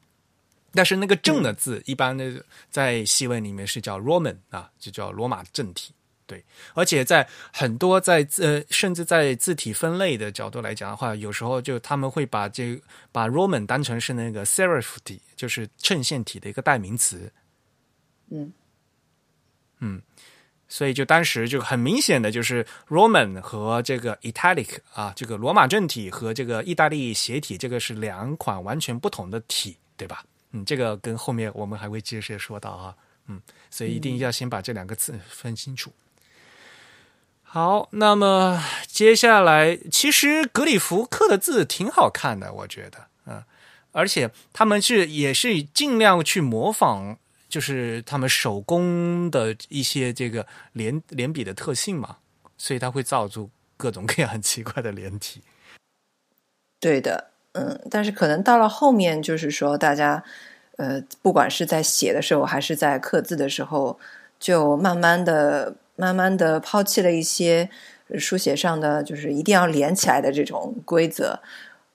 [0.73, 5.93] 但是那个正的字，一般的在西文里面是叫 Roman 啊，就叫罗马正体。
[6.27, 12.79] 对，而且在很多在呃，甚至在字体分类的角度来讲的话，有时候就他们会把这
[13.13, 17.31] 把 Roman 当成是那个 Serif 体，就是衬线体的一个代名词。
[18.29, 18.51] 嗯
[19.79, 20.01] 嗯，
[20.67, 30.25] 所以就当时就很明显的就是 Roman 和这个 Italic 啊，这个罗马正体和这个意大利斜体，这个是两款完全不同的体对吧？
[30.51, 32.95] 嗯，这个跟后面我们还会接着说到啊，
[33.27, 35.93] 嗯，所以一定要先把这两个字分清楚。
[37.49, 43.41] 好，那么接下来，其实格里夫刻的字挺好看的，我觉得，嗯，
[43.93, 52.17] 而且他们是也是尽量去模仿，就是他们手工的一些这个连连笔的特性嘛，
[52.57, 55.41] 所以他会造出各种各样很奇怪的连体。
[56.81, 60.21] 对的，嗯，但是可能到了后面，就是说大家，
[60.75, 63.97] 呃，不管是在写的时候，还是在刻字的时候，
[64.37, 65.73] 就慢慢的。
[65.97, 67.69] 慢慢的抛弃了一些
[68.17, 71.37] 书写上的就是一定要连起来的这种规则，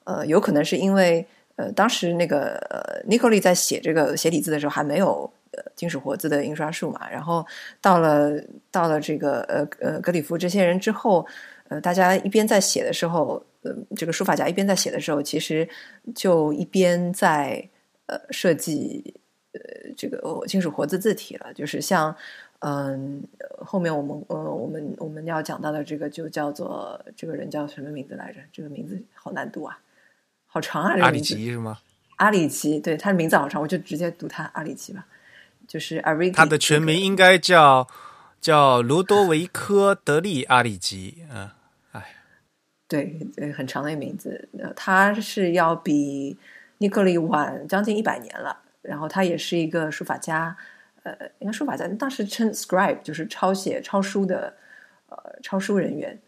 [0.05, 7.47] 呃，有可能是因为呃当时那个呃 n i c o l 在写这个斜体字的时候还没有呃金属活字的印刷术嘛，然后
[7.81, 8.33] 到了
[8.71, 11.25] 到了这个呃呃格里夫这些人之后，
[11.69, 15.67] 呃大家一边在写的时候，呃这个书法家一边在写的时候，其实
[16.15, 17.67] 就一边在
[18.07, 19.15] 呃设计
[19.53, 19.61] 呃
[19.97, 22.15] 这个金属活字字体了，就是像。
[22.65, 23.21] 嗯，
[23.59, 28.39] 后面我们呃，我们我们要讲到的这个就叫做这个人叫什么名字来着？
[28.53, 29.81] 这个名字好难读啊，
[30.47, 30.95] 好长啊！
[31.01, 31.79] 阿里奇是吗？
[32.19, 35.05] 阿里奇，对，他的名字好长，我就直接读他阿里奇吧。
[35.67, 37.89] 就是阿瑞，他的全名应该叫
[38.41, 41.25] 叫卢多维科德利阿里奇。
[41.35, 41.51] 嗯，
[41.91, 42.15] 哎，
[42.87, 44.49] 对，很长的一个名字。
[44.77, 46.39] 他是要比
[46.79, 50.57] 尼克利晚将近一百年了，然后他也是一个书法家。
[51.03, 54.55] 呃，应该说法家当时称 scribe，就是抄写、抄书的
[55.09, 56.19] 呃抄书人员。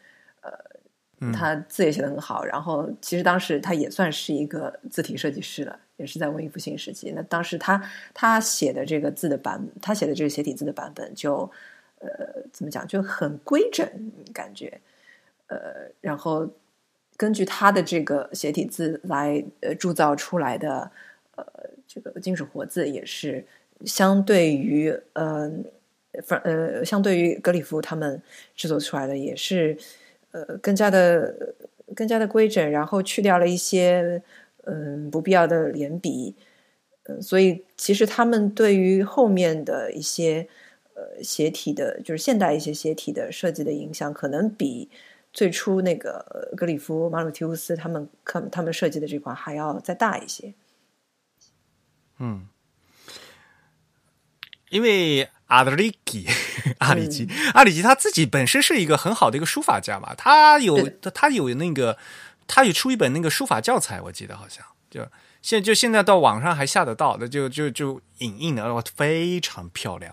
[0.40, 2.44] 呃，他字也写的很好。
[2.44, 7.12] 然后，其实当时他也算是一个字体设计师了，也是在文艺复兴时期。
[7.12, 7.80] 那当时他
[8.12, 11.50] 他写的这个字的版，他写的这个写体字的版本，就
[12.00, 12.08] 呃
[12.52, 13.88] 怎么讲，就很规整，
[14.34, 14.80] 感觉。
[15.46, 16.50] 呃，然后
[17.16, 20.90] 根据他的这个斜体字来呃铸造出来的
[21.36, 21.46] 呃
[21.86, 23.46] 这个金属活字，也是。
[23.86, 25.50] 相对于呃，
[26.24, 28.22] 反呃，相对于格里夫他们
[28.54, 29.76] 制作出来的也是
[30.30, 31.54] 呃更加的
[31.94, 34.22] 更加的规整，然后去掉了一些
[34.64, 36.34] 嗯不必要的连笔，
[37.04, 40.48] 嗯，所以其实他们对于后面的一些
[40.94, 44.88] 呃斜体的，就是现代一些斜体的设计的影响，可能比
[45.32, 50.54] 最初那个格里夫、马鲁提乌斯他们他他们设计的这款还要再大一些，
[52.18, 52.46] 嗯。
[54.74, 56.26] 因为阿德里基、
[56.78, 61.96] 阿里基、阿里基他自己本身是一个很好的一个书法家嘛，他有他有那个，
[62.48, 65.06] 他有出一本那个书法教材，我记得好像就
[65.42, 70.12] 现就现在到网上还下得到的，就就就影印的，非常漂亮。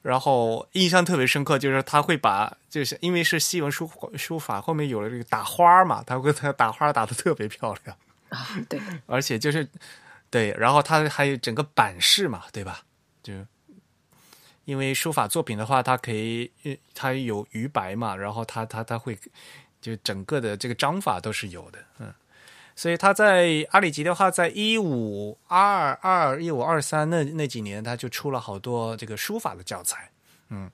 [0.00, 7.94] 然后印象特别深刻，就是他会把，就是因为是西文书书法，后面有了这个打花嘛，他会他打花打的特别漂亮
[8.30, 9.68] 啊，对， 而且就是。
[10.30, 12.84] 对，然后它还有整个版式嘛，对吧？
[13.22, 13.34] 就
[14.64, 16.50] 因为书法作品的话，它可以，
[16.94, 19.18] 它有余白嘛，然后它它它会，
[19.80, 22.14] 就整个的这个章法都是有的，嗯。
[22.76, 30.10] 所以他在阿里吉的话，在一五二二、一五二三那那几年，他就出了好多这个书法的教材，
[30.48, 30.70] 嗯。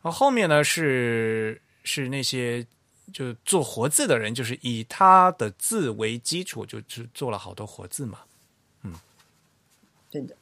[0.00, 2.66] 然后后面呢，是是那些
[3.12, 8.20] 就做活字的人，就是以他的字为基础，就就做了好多活字嘛。
[10.10, 10.36] 真的，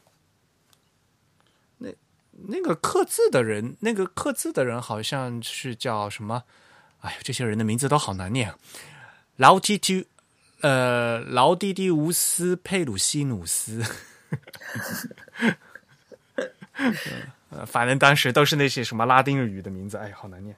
[1.77, 1.93] 那
[2.31, 6.43] 那个刻字的人，那个刻字的人好像是叫什么？
[7.01, 8.55] 哎呀，这些人的名字都好难念。
[9.35, 10.07] 劳蒂蒂，
[10.61, 13.83] 呃，劳蒂蒂乌斯佩鲁西努斯。
[17.51, 20.57] 呃，反正当时都是那些什么拉丁语的名字，哎，好难念。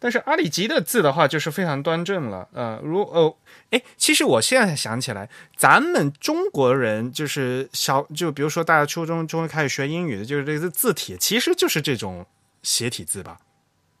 [0.00, 2.48] 但是阿里吉的字的话，就是非常端正了。
[2.52, 3.36] 呃，如呃，
[3.70, 12.26] 哎，其实我现在想起来，咱们中国人就是小，就比如说大家初中中开始学英语的，就是这个字体，其实就是这种
[12.62, 13.38] 斜体字吧，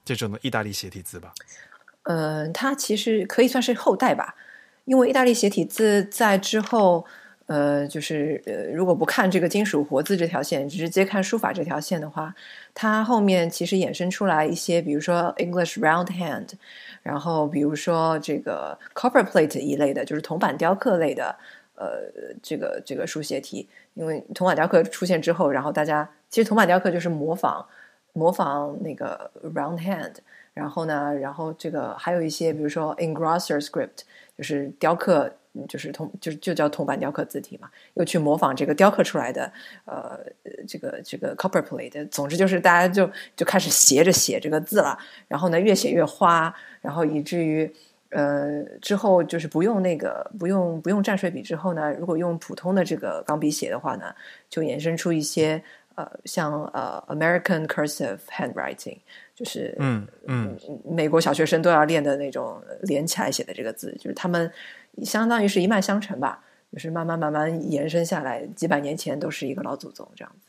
[0.04, 1.32] 这种的意大利斜体字吧。
[2.04, 4.34] 呃，它其实可以算是后代吧，
[4.86, 7.06] 因为意大利斜体字在之后。
[7.50, 12.32] 呃，就是呃，如果不看这个金属活字这条线，直接看书法这条线的话，
[12.72, 16.50] 它后面其实衍生出来一些，比如说 English round hand，
[17.02, 21.34] 然后比如说这个 copper plate 一类的，就是铜板雕刻类的，
[21.74, 23.68] 呃，这个这个书写体。
[23.94, 27.66] 因为铜板雕刻出现之后，然后大家其实铜板雕刻就是模仿
[28.12, 30.14] 模仿那个 round hand，
[30.54, 34.02] 然后呢，然后这个还有一些，比如说 engrosser script，
[34.38, 35.34] 就是雕刻。
[35.68, 39.52] 就是铜，就是就叫铜板雕刻字体嘛，又去模仿这个雕刻出来的，
[39.84, 40.18] 呃，
[40.66, 42.08] 这个这个 copper plate。
[42.08, 44.98] 总之就是大家就就开始斜着写这个字了，
[45.28, 47.70] 然后呢越写越花，然后以至于
[48.10, 54.14] 呃，之后就是不用那个不用不用蘸水笔之后呢，如果用普通的这个钢笔写的话呢，
[54.48, 55.62] 就衍生出一些
[55.94, 58.98] 呃，像呃 American cursive handwriting，
[59.34, 60.56] 就是嗯嗯，
[60.88, 64.50] 美国小学生都要练的那种连起来写的这个字，就是他们
[65.04, 70.48] 相当于是一脉相承吧，就是慢慢慢慢延伸下来，几百年前都是一个老祖宗这样子。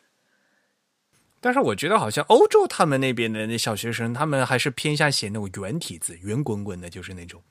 [1.43, 7.41] 但是我觉得好像欧洲他们那边的那小学生，他们还是偏向写那种圆体字，圆滚滚的，就是那种。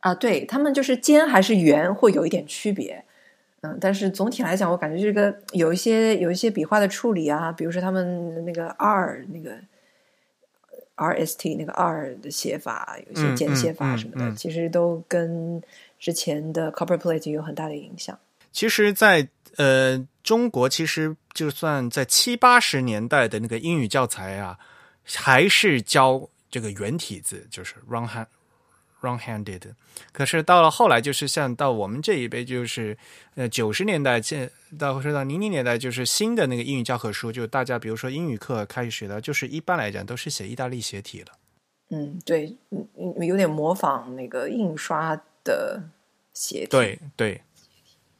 [0.00, 3.04] 啊，对他们就是尖还是圆会有一点区别，
[3.60, 9.58] 嗯，但是总体来讲，我感觉这个有一些有一些笔画的处理啊，比如说他们那个 R 那个
[10.96, 15.62] R S T 那个 R 的写法，有一些简写法什么的，其实都跟
[16.04, 18.18] 之前的 Copperplate 有很大的影响。
[18.52, 19.26] 其实，在
[19.56, 24.58] 呃中国，其实就算在七八十年代的那个英语教材啊，
[25.02, 28.26] 还是教这个圆体字，就是 wrong hand
[29.00, 29.62] wrong handed。
[30.12, 32.94] 可是到了后来，就是像到我们这一辈，就是
[33.34, 41.28] 呃九十年代，见到或者到零零年代，就是新的那个英语教科书，就大家比如说英语课开始学的，就是一般来讲都是写意大利斜体了。
[41.88, 45.82] 嗯，对，嗯，有点模仿那个印刷的
[46.32, 46.66] 鞋体。
[46.70, 47.40] 对对。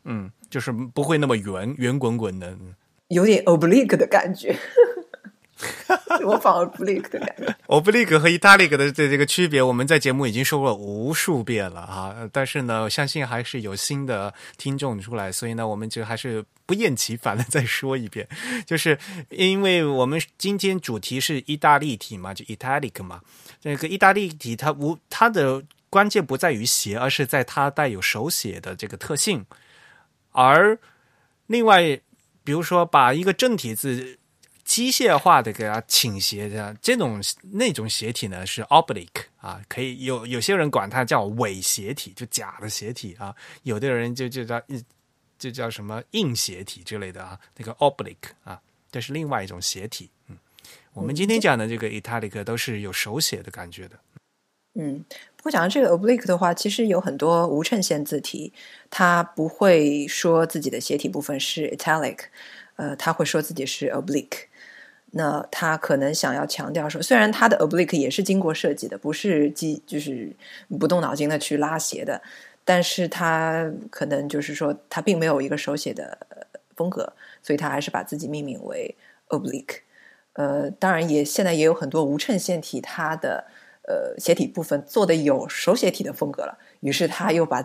[0.07, 2.55] 嗯，就是不会那么圆圆滚滚的，
[3.09, 4.55] 有点 oblique 的感觉，
[6.21, 7.57] 模仿 oblique 的感觉。
[7.69, 12.29] oblique 和 italic 的这这个区别，我们在节目已经说过无数遍了啊！
[12.31, 18.29] 但是呢，我相信还是有新的听众出来，所以呢，我们就还是不厌其烦的再说一遍。
[18.67, 18.99] 就是
[19.31, 23.23] 因为我们今天主题是意大利体嘛，就 italic 嘛，
[23.63, 25.65] 那个意大利体它无它的
[25.95, 29.47] 关键不在于写，而是在它带有手写的这个特性。
[30.33, 30.77] 而
[31.47, 32.01] 另外，
[32.43, 34.19] 比如说把一个正体字
[34.65, 37.23] 机械化的给它倾斜的这种
[37.53, 43.33] 那种斜体呢，是 oblique 啊，可以有有些人管它叫伪斜体，就假的斜体啊，
[43.63, 44.61] 有的人就就叫
[45.39, 50.11] 就叫什么硬斜体之类的啊，那个 oblique 啊，这是另外一种斜体。
[50.27, 50.37] 嗯，
[50.93, 53.97] 我们今天讲的这个 italic 都是有手写的感觉的。
[54.75, 55.05] 嗯。
[55.45, 58.51] 我讲的这个 oblique 的话，其实有很多无衬线字体，
[58.89, 62.19] 它不会说自己的斜体部分是 italic，
[62.77, 64.47] 呃，他会说自己是 oblique。
[65.11, 70.35] 那他可能想要强调说，虽然他的 oblique 也是经过设计的，不是机就是
[70.81, 72.23] 不动脑筋的去拉斜的，
[72.65, 76.17] 但是他可能就是说，他并没有一个手写的
[76.75, 78.97] 风格，所以他还是把自己命名为
[79.29, 79.81] oblique。
[80.33, 83.45] 呃，当然也现在也有很多无衬线体，它的。
[83.87, 87.63] 呃，斜体部分做的有手写体的风格了，于是他又把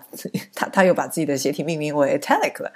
[0.53, 2.72] 他他又把自己的斜体命名为 italic 了，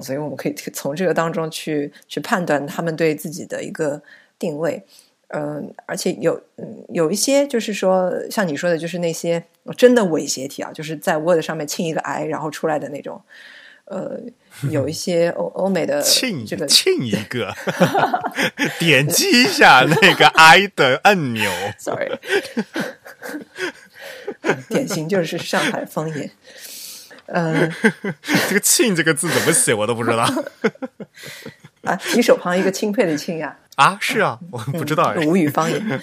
[0.00, 4.02] 所以我们可以从这个当中去去判断他们对自己的一个
[4.38, 4.82] 定位。
[5.28, 9.44] 嗯，而且有嗯有一些就是说，像你说的，就是那些
[9.76, 13.22] 真的伪斜体啊，就是在 Word 上面清一个 i，然后出来的那种。
[13.90, 14.20] 呃，
[14.70, 17.52] 有一些 欧欧美的庆这个庆一个，
[18.78, 21.50] 点击一下那个 I 的按钮。
[21.76, 22.16] Sorry，
[24.70, 26.30] 典型就是上海方言。
[27.26, 27.68] 呃，
[28.48, 30.24] 这个“庆”这个字怎么写我都不知道。
[31.82, 33.56] 啊，提手旁一个钦佩的“钦”呀。
[33.76, 35.14] 啊，是啊，我不知道。
[35.26, 36.02] 吴语方言。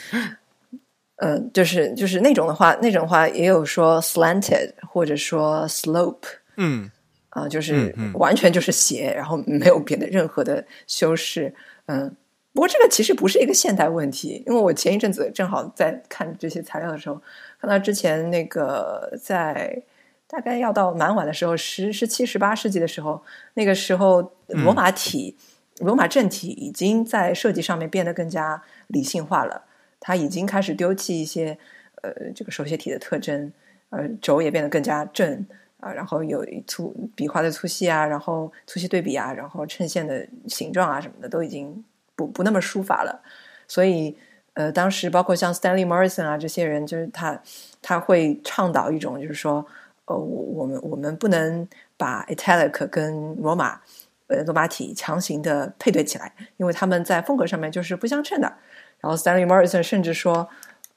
[1.18, 6.24] 嗯，就是就是那种的话，那种话也有说 slanted 或者说 slope。
[6.58, 6.90] 嗯。
[7.38, 11.54] 啊，就是完全就是斜，然后没有别的任何的修饰。
[11.86, 12.12] 嗯，
[12.52, 17.22] 不过这个其实不是一个现代问题，因为我前一阵子正好在看这些材料的时候，
[17.62, 19.84] 看到之前那个在
[20.26, 23.24] 大概要到蛮晚的时候，十十七、十八世纪的时候，
[23.54, 25.38] 那个时候罗马体、
[25.82, 29.66] 罗马正体已经在设计上面变得更加理性化了，
[30.00, 31.56] 它已经开始丢弃一些
[32.02, 33.54] 呃这个手写体的特征，
[33.92, 35.46] 呃轴也变得更加正。
[35.80, 41.84] 啊，然后有粗笔画的粗细啊，然后粗细对比啊，然后衬线的形状啊什么的都已经
[42.16, 43.22] 不不那么书法了。
[43.68, 44.18] 所以，
[44.54, 47.40] 呃，当时包括像 Stanley Morrison 啊这些人，就是他
[47.82, 49.64] 他会倡导一种，就是说，
[50.06, 53.80] 呃，我我们我们不能把 Italic 跟罗马
[54.28, 58.52] 呃罗马体强行的配对起来，因为他们在风格上面就是不相称的。
[59.00, 60.50] 然后 Stanley Morrison 甚至说，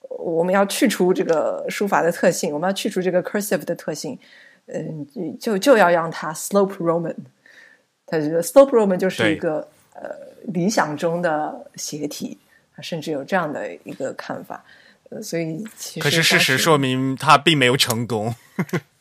[0.09, 4.19] 我们要去除这个书法的特性，我们要去除这个 cursive 的特性。
[4.73, 7.15] 嗯，就就要让它 slope Roman，
[8.07, 10.11] 他觉得 slope Roman 就是一个呃
[10.45, 12.39] 理想中的斜体，
[12.81, 14.65] 甚至有这样的一个看法。
[15.11, 18.33] 呃，所以其实可是事实说明他并没有成功。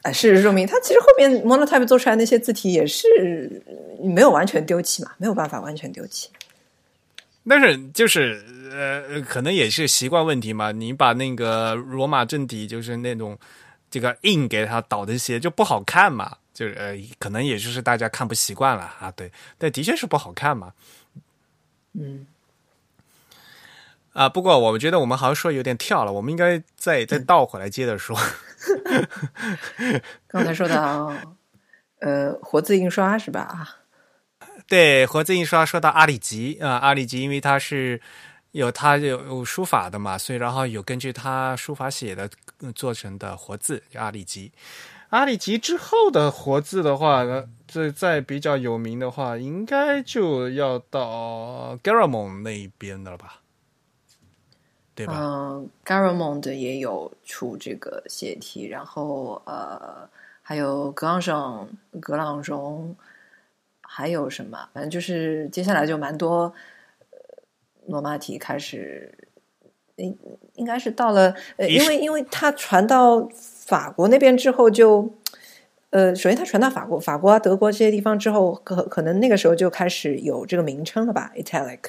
[0.01, 3.61] 哎， 事实说明他其实后面 monotype 做出来那些字体也是
[4.01, 6.29] 没有完全丢弃嘛，没有办法完全丢弃。
[7.47, 10.71] 但是就是呃，可能也是习惯问题嘛。
[10.71, 13.37] 你把那个罗马正体就是那种。
[13.89, 19.11] 这个印给他倒的些就不好看嘛，就是呃，可能也就是大家看不习惯了啊。
[19.15, 20.73] 对，但的确是不好看嘛。
[21.93, 22.27] 嗯。
[24.13, 28.17] 啊，不过我觉得我们好像说有点跳了，我们应该再再倒回来接着说。
[30.27, 31.13] 刚才说到，
[31.99, 33.77] 呃，活字印刷是吧？
[34.67, 38.01] 对，活字印刷说到阿里吉啊，阿里吉因为他是
[38.51, 42.29] 有他有有书法的嘛，所以然后有根据他书法写的
[42.73, 44.51] 做成的活字叫阿里吉。
[45.09, 47.23] 阿里吉之后的活字的话，
[47.67, 53.41] 这在比较有名的话，应该就要到 Garamond 那边的了吧？
[54.93, 55.13] 对吧？
[55.17, 60.07] 嗯，Garamond 也有出这个写体，然后呃，
[60.41, 61.69] 还有格朗省、
[61.99, 62.95] 格朗荣。
[63.91, 64.69] 还有什么？
[64.71, 66.53] 反正就是接下来就蛮多
[67.89, 69.27] 罗马体开始，
[69.95, 70.17] 应
[70.53, 73.27] 应该是到了呃，因为因为它传到
[73.65, 75.11] 法国那边之后，就
[75.89, 81.79] 呃，首先它传到法国、法国、啊、德国这些地方之后，可可能那个时候就开始有这个名称了吧？Italic。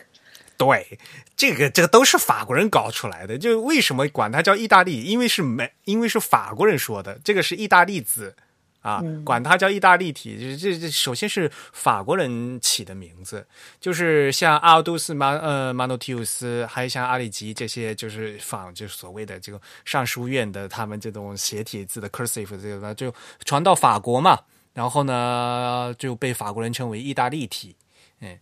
[0.57, 0.99] 对，
[1.37, 3.39] 这个这个都是法国人搞出来的。
[3.39, 5.05] 就为什么管它叫意大利？
[5.05, 8.35] 因为是美，因为是法国人说的，这个是意大利字。
[8.83, 13.47] 啊，管它叫意大利体，这这首先是法国人起的名字，
[13.79, 23.13] 就是像阿尔杜斯马呃马诺提乌斯，还有像阿里吉这些，就是仿就是所谓的这个上书院的他们这种斜体字的 cursive 这个就
[23.45, 24.39] 传到法国嘛，
[24.73, 27.77] 然后呢就被法国人称为意大利体。
[28.21, 28.39] 嗯，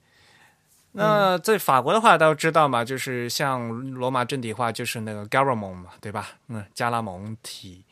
[0.92, 6.30] 那在法国的话，大家知道嘛，就是像罗马正体化就是那个 Garamond 嘛，对吧？
[6.46, 7.84] 嗯，加拉蒙体。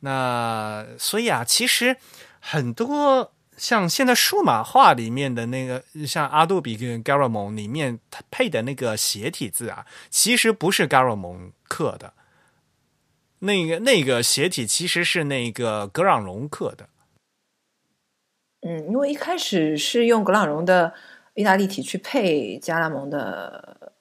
[0.00, 1.96] 那所以啊，其实
[2.40, 12.12] 很多像现在数码化里面的那个，像阿杜比跟 Garamond 里面它配的那个斜体字啊，其实不是 Garamond 刻的，
[13.40, 16.88] 那个那个斜体其实是那个格朗荣刻的。
[18.60, 20.92] 嗯，因为一开始是用格朗荣的
[21.34, 23.92] 意大利体去配加拉蒙的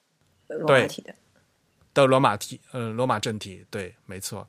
[0.48, 1.16] 罗马体的，
[1.94, 4.48] 的罗马体，呃，罗马正体，对，没错。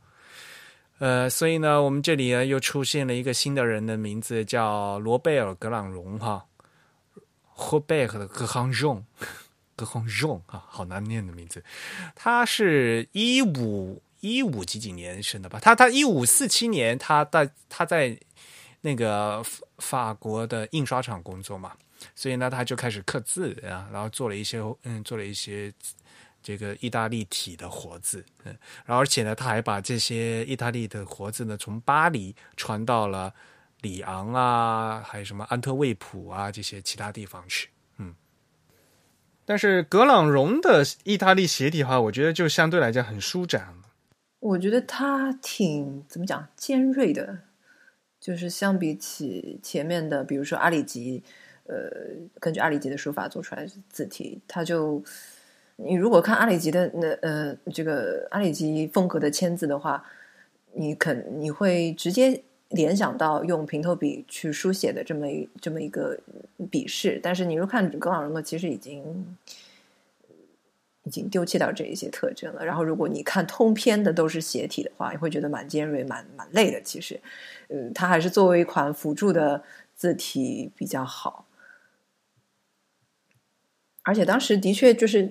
[0.98, 6.44] 呃，所以呢，我们这里呢又出现了一个新的人的名字，叫罗贝尔·格朗荣哈，
[7.46, 9.04] 霍贝尔的格朗荣，
[9.76, 11.62] 格朗荣啊，好难念的名字。
[12.16, 15.60] 他是一五一五几几年生的吧？
[15.60, 18.18] 他他一五四七年，他在他在
[18.80, 19.40] 那个
[19.78, 21.74] 法国的印刷厂工作嘛，
[22.16, 25.72] 所以呢，他就开始刻字啊，然后做了一些嗯，做了一些。
[26.40, 33.34] 这个意大利体的活字，嗯，然后而且呢，他还把这些意大利的活字呢，从巴黎传到了
[33.82, 37.68] 里昂啊，还有什么安特卫普啊这些其他地方去，
[37.98, 38.14] 嗯。
[39.44, 43.74] 但是格朗荣的意大利斜体话，我觉得就相对来讲很舒展。
[44.38, 47.40] 我觉得它挺怎么讲尖锐的，
[48.20, 51.22] 就是相比起前面的，比如说阿里吉，
[51.64, 51.90] 呃，
[52.40, 55.02] 根据阿里吉的书法做出来的字体，它就。
[55.80, 60.04] 你如果看阿里吉的那呃这个阿里吉风格的签字的话，
[60.72, 66.18] 你肯你会直接联想到用平头笔去书写的这么一这么一个
[66.68, 69.36] 笔势，但是你如果看格朗荣的，其实已经
[71.04, 72.64] 已经丢弃掉这一些特征了。
[72.66, 76.82] 然后如果你看通篇的都是斜体的话，你会觉得蛮尖锐、蛮蛮累的。
[76.82, 77.20] 其实，
[77.68, 79.62] 嗯，它还是作为一款辅助的
[79.94, 81.46] 字体比较好，
[84.02, 85.30] 而且当时的确就是。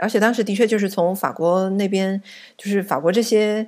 [0.00, 2.20] 而且当时的确就是从法国那边，
[2.56, 3.64] 就是法国这些，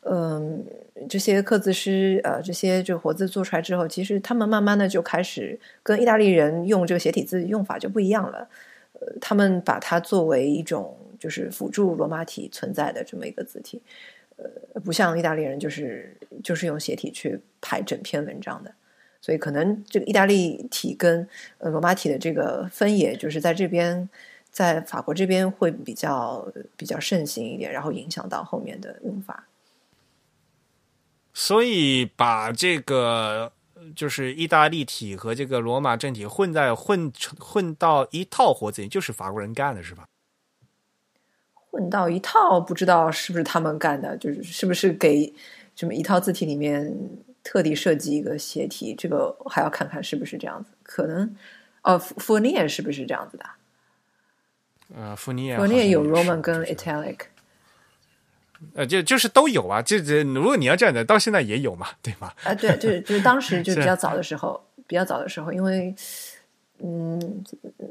[0.00, 0.64] 嗯，
[1.06, 8.48] 这些刻字师，呃，这些这个活字做出来之后，其实他们慢慢的就开始跟意大利人用这个斜体字用法就不一样了。
[8.94, 13.82] 呃，他们把它作为一种就是辅助罗马体存在的这么一个字体，
[14.36, 18.72] 呃，不像意大利人就是就是用斜体去排整篇文章的。
[19.20, 24.08] 所以可能这个意大利体跟呃罗马体的这个分野，就是在这边。
[24.56, 29.46] 在法国这边会比较比较盛行一点，然后影响到后面的用法。
[31.34, 33.52] 所以把这个
[33.94, 40.06] 就是意大利体和这个罗马正体混在混混到一套活字，就是法国人干的是吧？
[41.70, 45.30] 混到一套，不知道是不是他们干的，就是是不是给
[45.74, 46.90] 什么一套字体里面
[47.44, 50.70] 特地设计一个斜体，这个还要看看是不是这样子。
[50.82, 51.36] 可能
[51.82, 53.44] 哦，福尼尔是不是这样子的？
[54.94, 57.18] 呃，福尼亚，福尼亚有 Roman 跟 Italic，
[58.74, 62.32] 呃，就就是都有啊，就这如果你要这样的，到现在也有嘛，对吗？
[62.44, 65.94] 啊，对，就是就是当时就比较早的时候，比较早的时候，因为
[66.78, 67.18] 嗯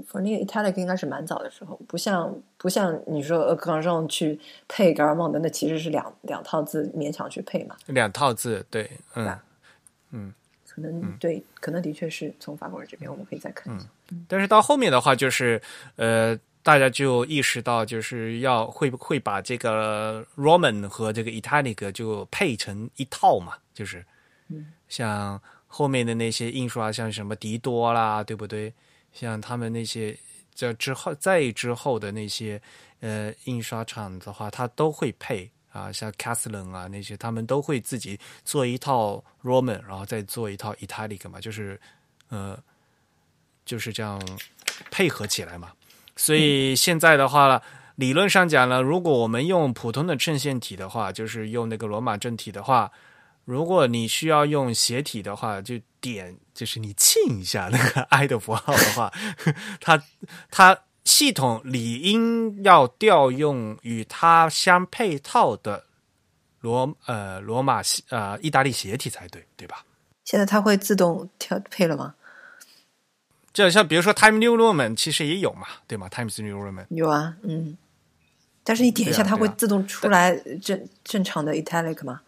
[0.10, 7.76] ，for 那个 italic 应该是蛮早的时候，不像不像你说呃，刚上去配 g a r m o n 的，那其实是两两套字勉强去配嘛。
[7.88, 9.38] 两套字，对，嗯
[10.12, 10.34] 嗯，
[10.70, 13.86] 可能对，可能的确是从法国人这边，我们可以再看一下。
[14.28, 15.60] 但是到后面的话，就是
[15.96, 24.03] 呃，大家就意识到，就是要会会把这个 Roman 和这个 italic 就配成一套嘛，就是
[24.49, 25.39] 嗯，像。
[25.68, 28.74] 后面的那些印刷，像什么迪多啦，对不对？
[29.11, 30.18] 像他们那些
[30.53, 32.61] 在之后再之后的那些
[33.01, 41.78] 呃印刷厂的话，它都会配啊，像 c a s l e n 啊那些，他们都会自己做一套 Roman，然后再做一套 Italic 嘛，就是
[42.30, 42.57] 呃
[43.66, 44.22] 就是这样
[44.89, 45.74] 配合起来嘛。
[46.16, 47.61] 所以现在的话呢，
[47.95, 52.91] 理论上讲呢，如果我们用普通的衬线体的话，就是用那个罗马正体的话。
[53.43, 59.13] 如果你需要用斜体的话，就点就是你沁一下那个 I 的符号的话，
[59.80, 60.01] 它
[60.49, 65.84] 它系统理应要调用与它相配套的
[66.59, 69.86] 罗呃罗马呃意大利斜体才对，对吧？
[70.24, 72.16] 现在它会自动调配了吗？
[73.56, 77.78] 就像比如说 Time New Roman 其实也有嘛，对吗？Times New Roman 有啊，嗯，
[78.66, 82.20] 但是你点一下，它会自动出来正正常的 Italic 吗？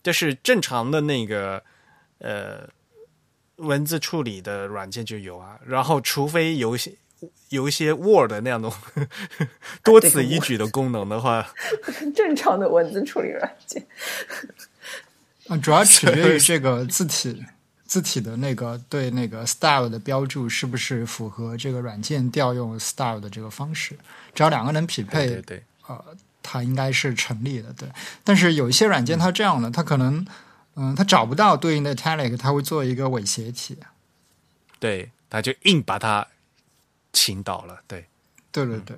[0.00, 1.64] 就是正常的那个
[2.18, 2.68] 呃
[3.56, 6.94] 文字处理的软件就有啊，然后除非有些
[7.48, 8.70] 有一些 Word 那样的
[9.82, 11.52] 多此一举的功能的话，
[12.14, 13.84] 正常的文字处理软件。
[15.48, 17.44] 啊，主要取决于这个字体
[17.88, 23.98] 字体的那个对那个 style 的标注是不是符合这个软件调用 style 的这个方式，
[24.32, 26.04] 只要两个能匹配，对对呃。
[26.40, 27.86] 它应该是成立的，对。
[28.24, 30.24] 但是有一些软件它这样的，它可能，
[30.76, 33.76] 嗯，它找不到对应的 italic，它会做一个伪斜体。
[34.78, 36.26] 对，它就硬把它
[37.12, 37.80] 倾倒了。
[37.86, 38.06] 对，
[38.50, 38.96] 对对对，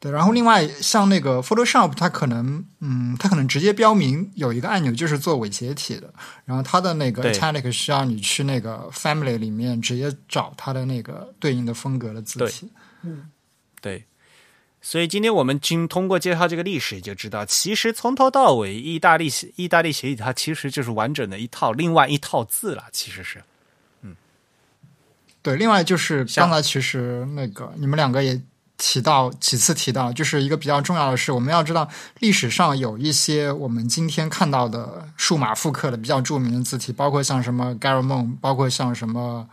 [0.00, 0.12] 对。
[0.12, 6.12] 然后另外像那个 Photoshop，它可能，嗯，它可能直接标明有一个按钮就是做伪斜体的。
[6.44, 12.70] 然后它的那个 italic 需要你去那个 family 里面直接找它的那个对应的风格的字体。
[13.02, 13.30] 嗯，
[13.80, 14.04] 对。
[14.80, 22.84] 所以今天我们经通过介绍这个历史，就知道其实从头到尾，意大利意大利协议它其实就是完整的一套另外一套字了。
[22.92, 23.42] 其实是，
[24.02, 24.14] 嗯，
[25.42, 25.56] 对。
[25.56, 28.40] 另外就是刚才其实那个你们两个也
[28.78, 31.86] 提到几次提到，就是一个比较重要的是，我们要知道
[32.20, 39.46] 历史上有一些我们今天看到的数码复刻的比较著名的字体，包括像什么 Garamond，包括像什么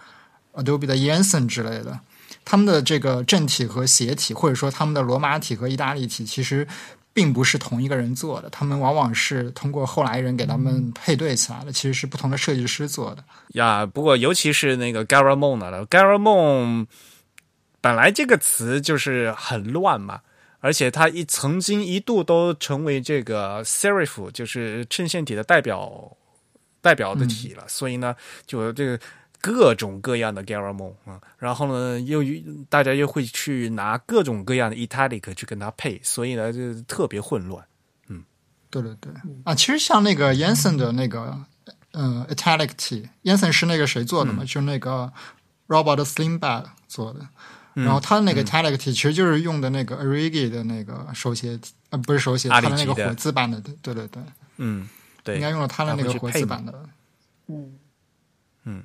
[0.53, 1.99] Adobe 的 Yensen 之类的。
[2.45, 6.67] 他们的这个正体和斜体，或者说他们的罗马体和意大利体，其实
[7.11, 8.47] 并不是同一个人做的。
[8.51, 13.23] 他们往往是通过后来人给他们配对起来的，其实是不同的设计师做的。
[13.53, 16.85] 呀，不过尤其是那个 Garamond 的 Garamond，
[17.85, 20.21] 本来这个词就是很乱嘛，
[20.59, 26.17] 而且它一曾经一度都成为这个 Serif，就是衬线体的代表
[26.81, 27.63] 代表的体了。
[27.67, 28.15] 所以呢，
[28.47, 28.99] 就这个。
[29.41, 32.23] 各种各样的 Garamond 啊，然后呢，又
[32.67, 37.63] 大家又会去拿各种各样的 Italic 去跟它配，所以呢，就特别混乱。
[38.07, 38.23] 嗯，
[38.71, 39.13] 对对对
[39.43, 41.37] 啊，其实像那个 Yenson 的那个
[41.91, 44.43] 嗯 Italic T，Yenson 是那个谁做的嘛？
[44.43, 45.13] 就那个
[45.67, 47.19] Robert Slimback 做的，
[47.75, 51.59] 然后他的那个 Italic T 其实就是用的那个 Arigi 的那个手写
[51.91, 54.23] 呃，不是手写，他的那个活字版的，对对对，
[54.57, 54.87] 嗯，
[55.23, 56.89] 对，应该用了他的那个活字版的，
[57.47, 57.77] 嗯
[58.63, 58.83] 嗯。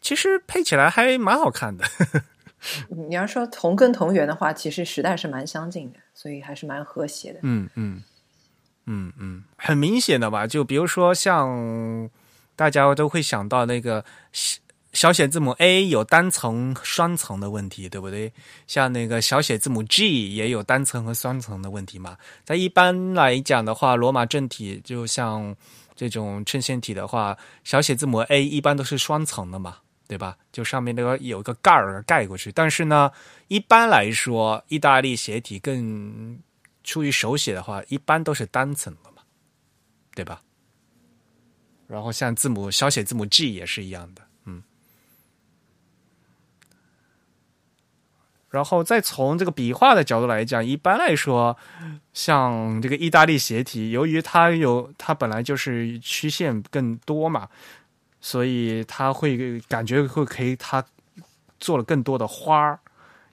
[0.00, 1.84] 其实配起来还蛮好看的。
[3.08, 7.40] 你要说同根同源的话，其实时代是蛮相近的，所以还是蛮和谐的。
[7.42, 8.02] 嗯嗯
[8.86, 10.46] 嗯嗯，很明显的吧？
[10.46, 12.08] 就比如说像
[12.54, 14.04] 大家都会想到那个
[14.96, 18.32] 小写字母 A 有单层、双层的问题，对不对？
[18.66, 22.16] 像那个小写字母 G 也有单层和双层的问题嘛。
[22.44, 25.54] 在一般来讲的话，罗马正体就像
[25.94, 29.76] 这种衬线体的话，小写字母 A 一般都是双层的嘛。
[30.08, 30.38] 对吧？
[30.52, 33.10] 就上面那个有一个盖儿盖过去，但是呢，
[33.48, 36.38] 一般来说，意大利斜体更
[36.84, 39.22] 出于手写的话，一般都是单层的嘛，
[40.14, 40.40] 对吧？
[41.88, 44.62] 然后像字母小写字母 G 也是一样的，嗯。
[48.56, 51.56] 然后再从这个笔画的角度来讲，一般来说，
[52.12, 57.48] 像这个意大利斜体，由于它有它本来就是曲线更多嘛。
[58.18, 60.84] 所以它会感觉会可以，它
[61.60, 62.80] 做了更多的花儿，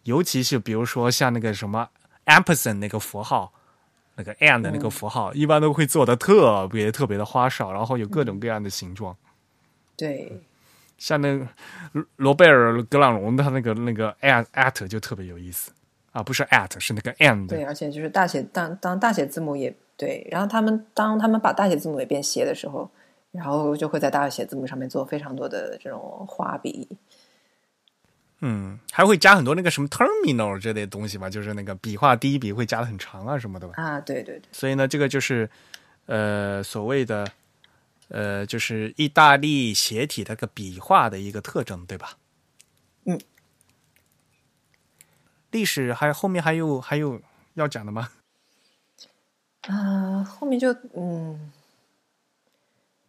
[0.03, 1.89] 尤其是比如说像那个什么
[2.27, 3.51] ampersand 那个符号，
[4.17, 9.15] 那个 and 那个符号，一般都会做的特别特别的花哨，然后有各种各样的形状。
[9.97, 10.43] 对，
[11.03, 11.45] 像那个
[12.15, 15.69] 罗贝尔·格朗荣他那个那个 at at 就特别有意思
[16.13, 17.45] 啊，不是 at 是那个 and。
[17.45, 22.89] 对，而且就是大写当当大写字母也对，然后他们当他们把大写字母也变斜的时候，
[23.33, 26.87] 然后就会在大写字母上面做非常多的这种画笔。
[28.39, 33.73] 嗯，还会加很多那个什么 terminal 这类东西吧，就是那个笔画第一笔会加的很长啊什么的吧。
[33.75, 34.43] 啊，对对对。
[34.53, 35.49] 所以呢，这个就是
[36.05, 37.29] 呃所谓的。
[38.13, 42.17] 呃，就是意大利斜体的个笔画的一个特征，对吧？
[43.05, 43.19] 嗯。
[45.49, 47.19] 历史还后面还有还有
[47.55, 48.09] 要讲的吗？
[49.61, 51.51] 啊，后面就嗯，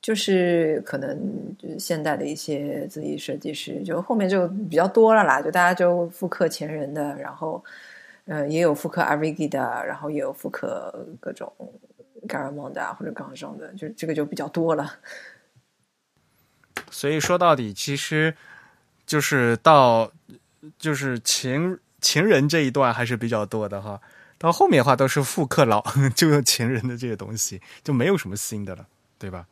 [0.01, 7.63] 就是可能就是现代的一些字体设计师，就后面就比较多了啦，就大家就复刻前人的，然后
[8.25, 11.53] 呃也有复刻 Avigida 的，然后也有复刻各种。
[12.27, 14.99] 盖尔蒙的啊，或者港上的，就这个就比较多了。
[16.91, 18.35] 所以说到底，其实
[19.07, 20.13] 就是到
[20.79, 24.01] 就是情情人这一段还是比较多的哈。
[24.39, 25.83] 到后面的话都是复刻老
[26.15, 28.87] 就用情人的这些东西，就没有什么新的了，
[29.19, 29.47] 对吧？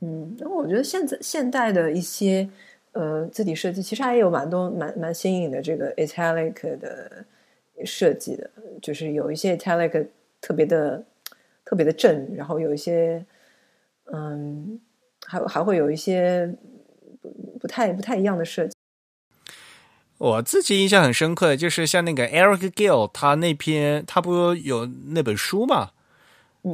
[0.00, 2.48] 嗯，那我觉得现在现代的一些
[2.92, 7.24] 呃字体设计，其实还有蛮多蛮蛮新颖的这个 italic 的
[7.84, 8.50] 设计的，
[8.82, 10.08] 就是有一些 italic
[10.40, 11.04] 特别的。
[11.68, 13.22] 特别的正，然后有一些，
[14.10, 14.80] 嗯，
[15.26, 16.50] 还还会有一些
[17.20, 17.28] 不
[17.60, 18.74] 不太不太一样的设计。
[20.16, 25.90] 我自己印象很深刻的就是像那个 Eric Gill，他那篇他不有那本书嘛？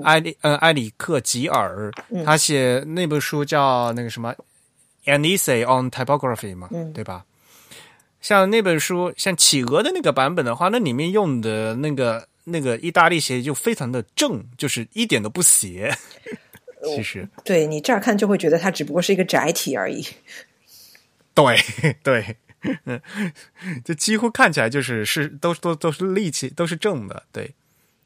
[0.04, 1.90] 埃里呃埃里克吉尔，
[2.24, 4.32] 他写那本书叫那个什么
[5.06, 7.24] 《An Essay on Typography》嘛，对吧？
[8.20, 12.28] 像那本书，像企鹅的那个版本的话，那里面用的那个。
[12.44, 15.96] 那个意大利鞋就非常的正，就是一点都不斜。
[16.84, 20.06] 其实，对你乍看就会觉得它只不过是一个窄体而已。
[21.32, 21.56] 对
[22.04, 22.36] 对，
[22.84, 23.00] 嗯，
[23.82, 27.22] 就几乎看起来就是是都都都是力气都是正的。
[27.32, 27.54] 对，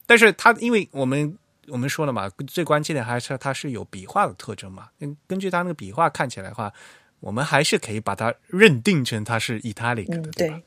[0.06, 1.36] 但是它因为我们
[1.66, 4.88] 我们说了嘛，最关键的还是它是有笔画的特征嘛。
[5.00, 6.72] 根根据它那个笔画看起来的话，
[7.18, 10.60] 我们还是可以把它认定成它是 italic 的，对吧？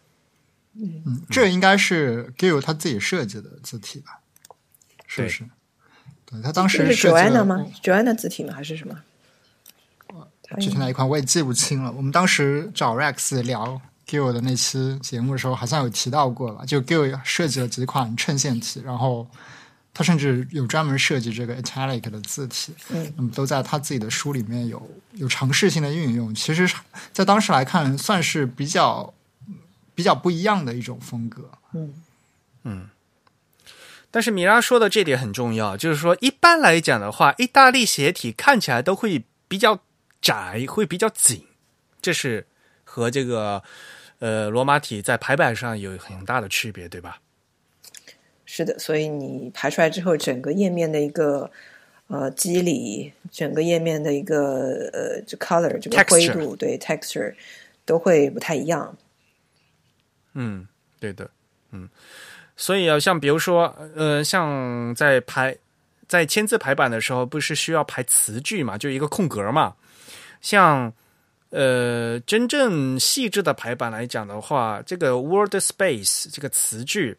[0.74, 4.20] 嗯，这应该是 Gill 他自己设计的字体吧？
[5.06, 5.44] 是不是？
[6.26, 8.54] 对他当时是 Joanna 吗？Joanna 字体吗？
[8.54, 8.98] 还是什么？
[10.60, 11.92] 具体哪一款我也记不清了。
[11.92, 16.66] 我们当时找 Rex 聊 Gill 的那期节目的时候，好像有提到过吧？
[16.66, 19.28] 就 Gill 设计了几款衬线体，然后
[19.94, 22.74] 他甚至有专门设计这个 italic 的字体。
[22.90, 26.34] 嗯，那么都在他自己的书里面有有尝试性的运用。
[26.34, 26.74] 其实，
[27.12, 29.14] 在当时来看，算是比较。
[30.02, 31.94] 比较不一样的一种风格，嗯
[32.64, 32.90] 嗯，
[34.10, 39.80] 但是米拉说的这点很重要，就是说一般来讲的话，意大利鞋体看起来都会比较
[40.20, 41.46] 窄，会比较紧，
[42.02, 42.48] 这是
[42.84, 43.62] 和这个
[44.18, 47.22] 呃罗马体在排版上有很大的区别，对吧？
[48.48, 51.52] 是的，所以你排出来之后，整个页面的一个
[52.08, 57.36] 呃肌理，整个页面的一个呃就 color 这个灰度，对 texture
[57.86, 58.98] 都会不太一样。
[60.34, 60.68] 嗯，
[61.00, 61.30] 对的，
[61.72, 61.90] 嗯，
[62.56, 65.58] 所以啊，像比如说，呃，像在排
[66.08, 69.76] 在签字排版的时候，不是需要排词句嘛，就一个空格嘛。
[70.42, 70.94] 像
[71.50, 77.18] 呃，真正细致的排版来讲的话，这个 word space 这个词句，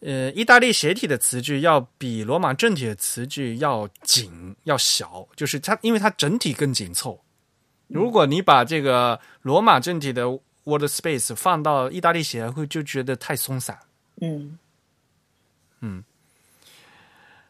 [0.00, 7.22] 呃，意大利斜体的词句要比罗马正体的词句要紧要小，就是它，因为它整体更紧凑。
[7.86, 10.24] 如果你把这个罗马正体的
[10.68, 13.78] Word space 放到意大利写会就觉得太松散。
[14.20, 14.58] 嗯
[15.80, 16.02] 嗯，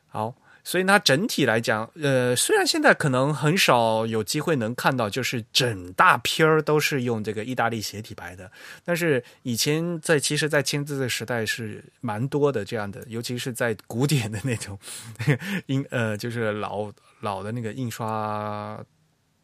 [0.09, 8.53] 好，所以它整体来讲，呃，虽然现在可能很少有机会能看到，就是整大片儿都是用这个意大利斜体排的，
[8.85, 14.79] 但是以前在其实，在签字的时代是蛮多的这样的，尤其是在古典的那种
[15.67, 18.79] 印呃，就是老老的那个印刷。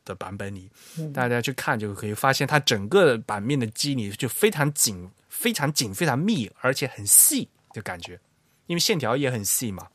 [0.04, 0.68] 的版本里，
[1.12, 8.20] 大家去看就可以发现，它整个版面的肌理就非常紧、非常紧、非常密，而且很细的感觉，
[8.66, 9.88] 因为线条也很细嘛。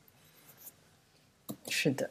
[1.68, 2.10] 是的。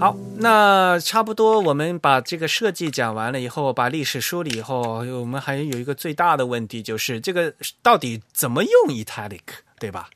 [0.00, 9.42] 好，那差不多，我们把这个设计讲完了以后，把历史梳理以后，我们还有一个最大的问题，就是这个到底怎么用 italic，
[9.78, 10.10] 对吧？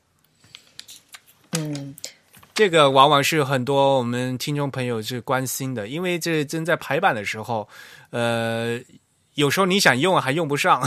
[1.51, 1.95] 嗯。
[2.57, 7.69] 这个往往是很多我们听众朋友是关心的，因为这正在排版的时候，
[8.09, 8.81] 呃，
[9.35, 10.81] 有时候你想用还用不上，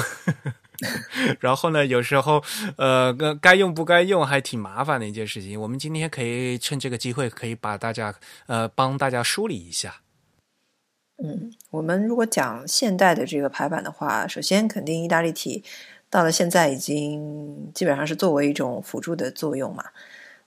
[1.38, 2.42] 然后呢，有时候
[2.76, 5.60] 呃，该用不该用还挺麻烦的一件事情。
[5.60, 8.12] 我们今天可以趁这个机会，可以把大家
[8.48, 10.00] 呃帮大家梳理一下。
[11.22, 15.62] 嗯，我们如果讲现代的这个排版的话，首先肯定意大利体
[16.10, 19.84] 到了现在已经基本上是作为一种辅助的作用嘛。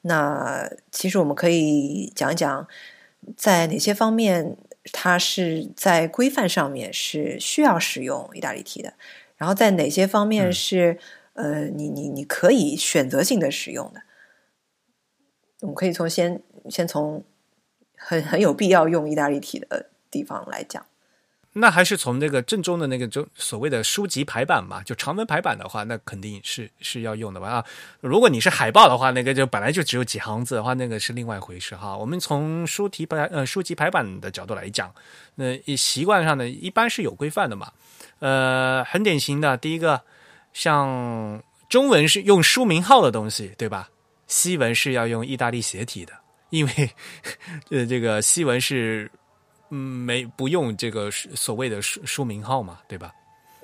[0.06, 2.68] 那其实我们可以讲一讲，
[3.36, 4.58] 在哪些方面
[4.92, 8.94] 它是在规范上面是需要使用意大利体的，
[9.38, 10.98] 然后在哪些方面是
[11.34, 14.02] 呃你你你可以选择性的使用的。
[15.62, 17.24] 我们可以从先先从
[17.96, 20.86] 很很有必要用意大利体的地方来讲。
[21.56, 27.48] 那还是从那个正宗的那个就所谓的书籍排版嘛，就长文排版的话，那肯定是是要用的吧？
[27.48, 27.66] 啊，
[28.02, 31.96] 如果你是海报的话，那个就本来就只有几行字的话，那个是另外一回事哈。
[31.96, 34.92] 我们从书题排呃书籍排版的角度来讲，
[35.36, 37.72] 那习惯上呢一般是有规范的嘛。
[38.18, 40.02] 呃，很典型的，第一个
[40.54, 41.40] 像
[41.70, 43.88] 中文是用书名号的东西，对吧？
[44.26, 46.14] 西文是要用意大利斜体的，
[46.50, 46.90] 因为
[47.70, 49.12] 呃这个西文是。
[49.74, 53.12] 嗯，没不用这个所谓的书书名号嘛，对吧？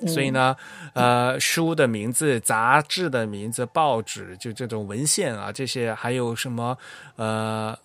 [0.08, 0.56] 所以呢，
[0.94, 6.76] 呃，书的名字、杂志的名字、报纸就这种文献啊，这些还有什么
[7.16, 7.78] 呃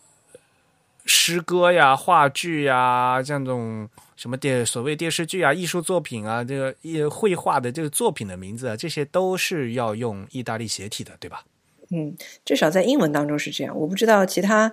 [1.06, 11.44] 诗歌呀、话剧呀，这种什么电所谓电视剧啊、艺术作品啊，这个艺绘画的这个作品的名字啊，这些都是要用意大利斜体的，对吧？
[11.92, 12.16] 嗯，
[12.46, 14.72] 至少在英文当中是这样，我不知道其他。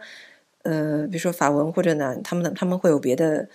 [0.63, 3.49] 呃，比如说法文或者呢，他们他们会有别的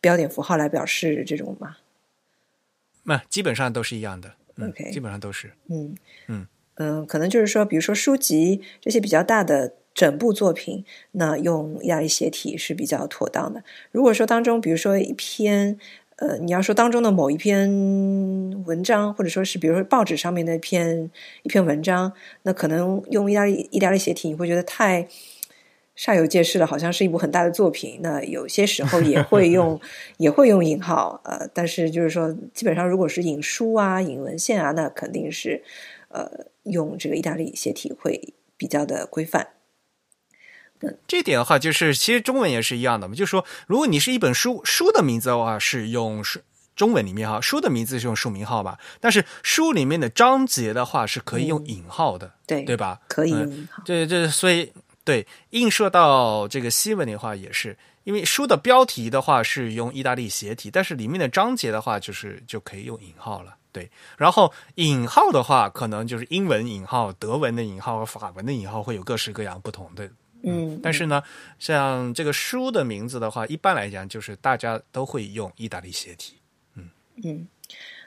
[0.00, 1.78] 标点符号来表示这种吗？
[3.04, 4.32] 那基本上都是一样的。
[4.60, 5.52] OK，基本上都是。
[5.68, 5.94] 嗯
[6.28, 6.46] 嗯
[6.76, 13.64] 嗯，可能就是说，比如说书籍这些比较大的整部作品，那用意大利斜体是比较妥当的。
[13.90, 15.78] 如果说当中，比如说一篇，
[16.16, 17.68] 呃，你要说当中的某一篇
[18.64, 21.10] 文章，或者说是比如说报纸上面的一篇
[21.42, 25.08] 一篇文章，那可能用意大利意大利斜体，你会觉得太。
[25.96, 28.00] 煞有介事的，好像是一部很大的作品。
[28.02, 29.80] 那有些时候也会用，
[30.18, 31.20] 也会用引号。
[31.24, 35.62] 呃，但是就是说，基本上如果是引书啊、引文献啊，那肯定是
[36.08, 36.28] 呃
[36.64, 39.50] 用这个意大利写体会比较的规范。
[40.80, 43.14] 嗯，这点的话，就是其实中文也是一样的嘛。
[43.14, 46.40] 就是说，如果你是一本书，书的名字的话是用书
[46.74, 48.80] 中文里面哈，书的名字是用书名号吧。
[49.00, 53.00] 但是书里面的章节的话是可以用引号的，对对吧？
[53.06, 53.80] 可以用引号。
[53.86, 54.72] 对对，所以。
[55.04, 63.54] 对，映射到这个西文的话也是，因为书的标题的话是用意大利斜体，但是里面的章节的话就是就可以用引号了。
[63.70, 70.08] 对，然后引号的话，可能就是英文引号、德文的引号和法文的引号会有各式各样不同的。
[70.42, 71.22] 嗯，但是呢，
[71.58, 76.36] 像这个书的名字的话，一般来讲就是大家都会用意大利斜体。
[76.76, 76.88] 嗯
[77.22, 77.48] 嗯，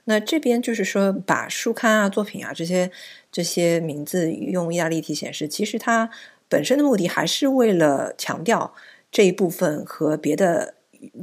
[0.05, 2.89] 那这边就是说把书刊啊、作品啊这些
[3.31, 6.09] 这些名字用意大利体显示，其实它。
[6.49, 8.73] 本身的目的还是为了强调
[9.11, 10.75] 这一部分和别的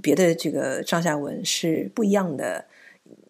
[0.03, 2.67] 别的这个上下文是不一样的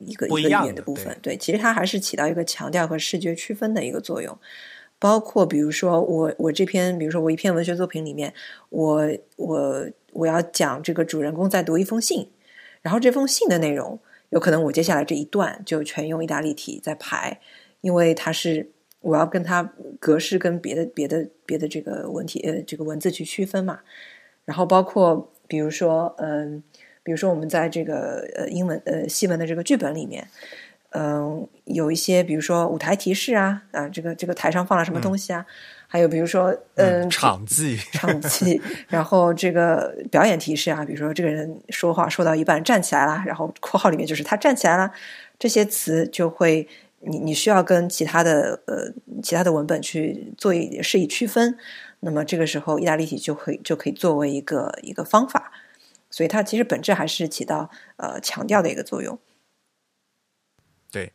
[0.00, 1.16] 一个一个语言的部分。
[1.22, 4.36] 对，其实它还是起到一个强调和视觉区分的一个作用。
[4.98, 8.32] 包括比如说，我我这篇，比如说我一篇文学作品里面，
[8.70, 12.30] 我我我要讲这个主人公在读一封信，
[12.82, 13.98] 然后这封信的内容
[14.30, 17.40] 有可能我接下来这一段就全用意大利体在排，
[17.80, 18.70] 因为它是。
[19.04, 23.80] 我要跟它格式跟别的别的别的这个文体呃这个文字去区分嘛，
[24.46, 26.62] 然后包括比如说嗯，
[27.02, 30.26] 比如说我们在这个呃英文呃西文的这个剧本里面，
[30.92, 35.44] 嗯，有一些比如说舞台提示啊啊，这个这个台上放了什么东西啊，
[35.86, 44.90] 还有比如说嗯场记场记，然后这个表演提示啊，比如说这个人说话说到一半站起来了，然后括号里面就是他站起来了，
[45.38, 46.66] 这些词就会。
[47.06, 48.92] 你你需要跟其他的呃
[49.22, 51.56] 其他的文本去做一是以区分，
[52.00, 55.52] 那么这个时候意大利体就会就可以作为一个一个方法，
[56.10, 59.18] 所以它其实本质还是起到呃强调的一个作用。
[60.90, 61.12] 对。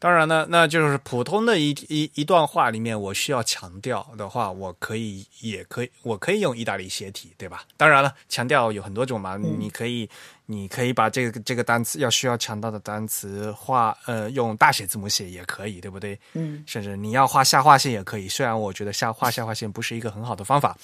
[0.00, 7.64] 当然呢，那就是普通的一一一段话里面，我需要强调的话，我可以也可以，我可以用意大利斜体，对吧？
[7.76, 10.08] 当然了，强调有很多种嘛，你可以，
[10.46, 16.18] 你可以把这个这个单词要需要强调的单词画，呃，用大写字母写也可以，对不对？
[16.32, 20.74] 嗯，甚至你要画下划线也可以，虽然我觉得下画下划线不是一个很好的方法，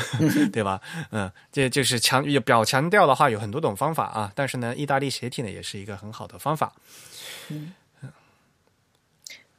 [0.52, 0.78] 对吧？
[1.12, 6.70] 嗯，这就是强表强调的话有很多种方法啊，但是呢，意大利斜体呢也是一个很好的方法。
[7.48, 7.72] 嗯。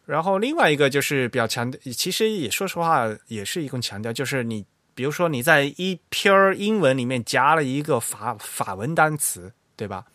[0.08, 10.06] 然后另外一个就是比较强调，其实也说实话也是一个强调，就是你比如说你在一篇英文里面加了一个法法文单词，对吧？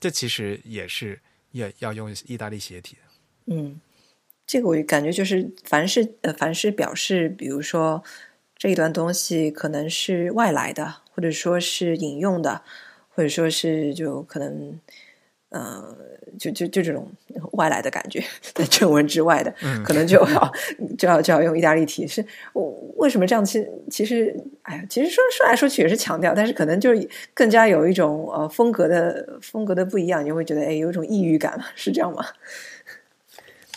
[0.00, 1.18] 这其实也是
[1.52, 2.96] 也要用意大利斜体。
[3.46, 3.80] 嗯，
[4.44, 8.02] 这个我感觉就是凡是呃凡是表示，比如说
[8.56, 12.62] 这一段东西可能是外来的，或者说是引用的。
[13.08, 14.78] 或者说是就可能。
[15.60, 15.96] 呃，
[16.38, 17.10] 就就就这种
[17.52, 18.22] 外来的感觉，
[18.54, 19.52] 在正文之外的，
[19.84, 20.52] 可能就要
[20.98, 22.06] 就要就要用意大利体。
[22.06, 23.44] 是我为什么这样？
[23.44, 32.24] 其实其实，哎呀，其实说说来说去也是强调，但是可能就是更加有一种呃风格的风格的不一样，你会觉得哎，有一种异域感是这样吗？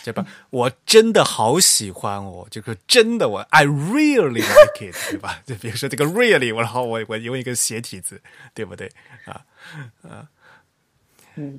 [0.02, 0.24] 对吧？
[0.48, 5.40] 我真的好喜欢哦，这个真的我，I really like it，对吧？
[5.44, 8.18] 就比如说这个 really，我然后我我用一个斜体字，
[8.54, 8.90] 对不对？
[9.26, 9.44] 啊
[10.02, 10.28] 啊。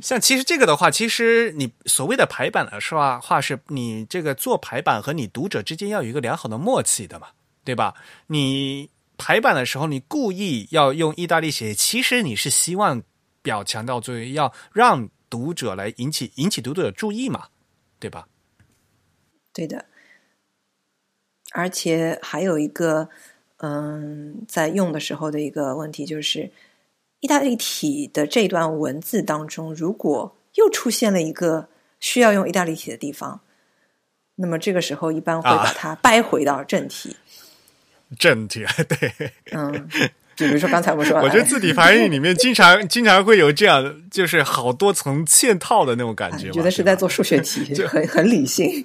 [0.01, 3.19] 像其实这个的话，其实你所谓的排版的是吧？
[3.19, 7.27] 话是你这个做排版和你读者之间要有一个良好的默契的嘛，
[7.63, 7.93] 对吧？
[8.27, 13.03] 你排版的时候，你故意要用意大利写，其实你是希望
[13.41, 17.47] 表强调作为要让读者来引起引起读者的注意嘛，
[17.99, 18.27] 对吧？
[19.53, 19.85] 对的，
[21.51, 23.09] 而且还有一个，
[23.57, 26.51] 嗯，在用的时候的一个问题就是。
[27.21, 31.69] 意大利体的这段文字当中，如果又出现了一个
[31.99, 33.39] 需要用意大利体的地方，
[34.35, 37.15] 那么这个时候一般会把它掰回到正题。
[38.19, 39.89] 正题， 对，嗯。
[40.41, 46.49] 就比如说刚才我说， 我觉得字体排印里面经常经常会有这样，就是好多层嵌套的那种感觉。
[46.51, 48.83] 觉得是在做数学题，就很很理性，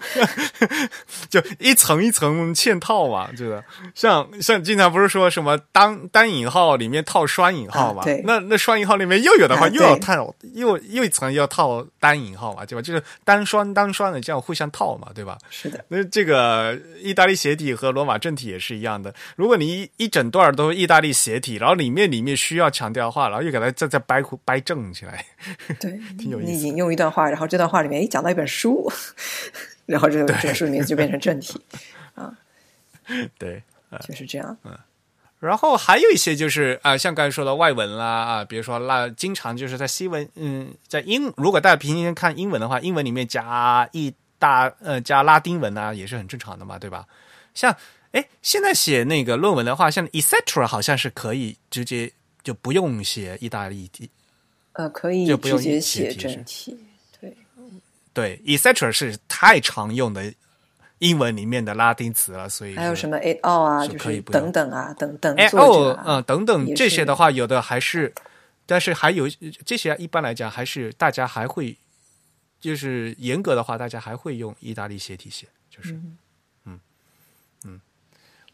[1.30, 8.04] 就一层一层嵌套嘛，这个像像经常不是说什么单单引号里面套双引号嘛？
[8.04, 12.82] 对，那那双引号里面又有的话又要套又又一层要套单引号嘛，对吧？
[12.82, 15.38] 就是单双单双的这样互相套嘛，对吧？
[15.48, 15.82] 是的。
[15.88, 21.45] 那这个意大利斜体和罗马正体也是一样的，如果你一一整段都是意大利斜体。
[21.54, 25.24] 然后里面里面需要强调话，然后又给它再再掰掰正起来，
[25.80, 26.50] 对， 挺有意思。
[26.50, 28.90] 你引用一段话，然后这段话里面一讲到一本书，
[29.86, 31.58] 然后这个这个书的名字就变成正题
[32.14, 32.36] 啊。
[33.38, 33.62] 对，
[34.06, 34.56] 就是这样。
[34.64, 34.76] 嗯，
[35.38, 47.06] 然后还有一些就是啊，像刚才说的外文啦啊，比如说那经常就是在西文，嗯，在英，如果大家平时看英文的话，英文里面加一大呃加拉丁文啊，也是很正常的嘛，对吧？
[47.54, 47.74] 像。
[48.12, 52.10] 哎，现在写那个论文的话，像 etc 好像是可以直接
[52.42, 54.08] 就不用写意大利体，
[54.72, 56.78] 呃，可以就不用写写整体，
[57.20, 57.36] 对。
[58.14, 60.32] 对，etc 是太常用的
[61.00, 68.14] 英文里面的拉丁词了，所以还有什么 a o 啊，就可以等等啊，等等 a o 嗯等等这些的话，有的还是，
[68.64, 69.28] 但是还有
[69.66, 71.76] 这些一般来讲还是大家还会，
[72.58, 76.00] 就是严格的话，大家还会用意大利斜体写，就是。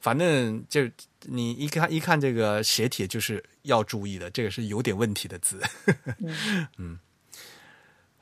[0.03, 0.80] 反正就
[1.26, 5.62] 你一看一看这个斜体，就是要注意的，这个是有点问题的字。
[6.76, 6.98] 嗯，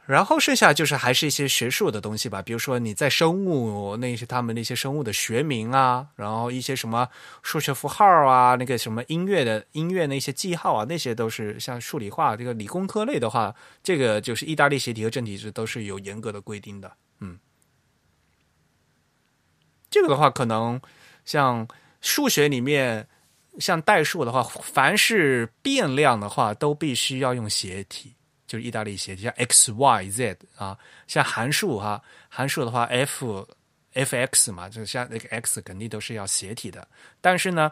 [0.05, 7.09] 然后剩下就是还是一些学术的东西吧，比如说你在生物那些他们那些生物的学名啊，然后一些什么
[7.43, 16.93] 数学符号啊，那个什么音乐的音乐那些记号啊，那些都是像数理化这个理工科类的话，这个就是意大利斜体和正体字都是有严格的规定的。
[17.21, 17.39] 嗯，
[19.89, 20.79] 这个的话可能。
[21.31, 21.65] 像
[22.01, 23.07] 数学里面，
[23.61, 28.13] 像代数的话，凡是变量的话，都必须要用斜体，
[28.49, 30.77] 就是意大利斜体，像 x、y、z 啊。
[31.07, 33.47] 像函数哈，函数的话，f、
[33.95, 36.85] f(x) 嘛，就像那个 x 肯定都是要斜体的。
[37.21, 37.71] 但是呢，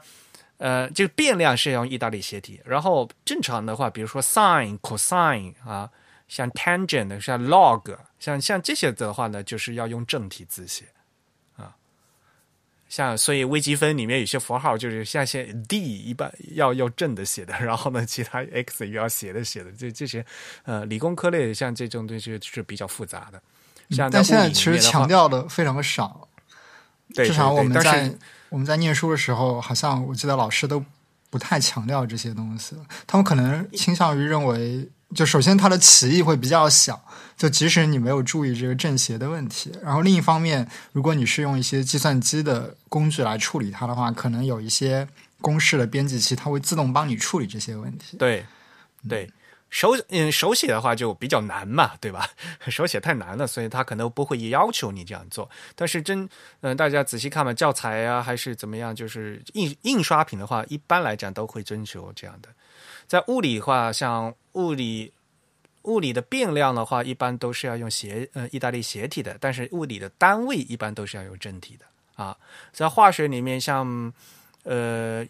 [0.59, 2.61] 呃，这个变量是要用意大利斜体。
[2.65, 5.91] 然后正常的话，比如说 sin、cosine 啊，
[6.29, 10.85] 像 tangent、像 log，像像这些的话呢，就是要用正体字写。
[12.89, 20.25] 像所以微积分里面有些符号就是像些 d 一般要要正的写的， 然后呢其他 x 也要斜的写的，这这些
[20.65, 23.41] 呃理工科类像这种东西是比较复杂的。
[23.91, 26.29] 像但现在其实强调的非常的少，
[27.15, 28.13] 对至少我们在
[28.49, 30.83] 我们在念书的时候，好像我记得老师都
[31.31, 32.75] 不太强调这些东西，
[33.07, 34.89] 他们可能倾向于认为。
[35.15, 37.03] 就首先它的歧义会比较小，
[37.37, 45.09] 就即使你没有注意这个正邪的问题，然后另一方面，如果你是用一些计算机的工具来处理它的话，可能有一些
[45.41, 48.19] 公式的编辑器，它会自动帮你处理这些问题。
[48.19, 48.45] 对，
[49.09, 49.31] 对，
[49.71, 52.29] 手嗯手写的话就比较难嘛，对吧？
[52.69, 55.49] 手写太难了，所以他可能不会要求你这样做。
[55.75, 56.29] 但是真
[56.61, 62.51] 嗯，大家仔细看嘛，教材啊还是怎么样，就是印印刷品的话，一般来讲都会征求这样的。
[63.09, 65.13] 在物理话，像物理
[65.85, 71.87] 物理的变量的话，一般都是要用斜呃意大利斜体的，但是物理的单位一般都是要用正体的
[72.23, 72.37] 啊。
[72.71, 74.13] 在化学里面，像
[74.65, 75.27] 呃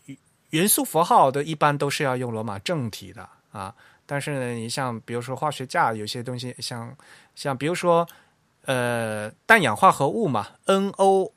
[0.50, 3.72] 元素符号的，一般都是要用罗马正体的啊。
[4.04, 6.92] 但是呢，你像比如说化学价，有些东西像
[7.36, 8.08] 像比如说
[8.64, 11.30] 呃氮氧化合物嘛，NO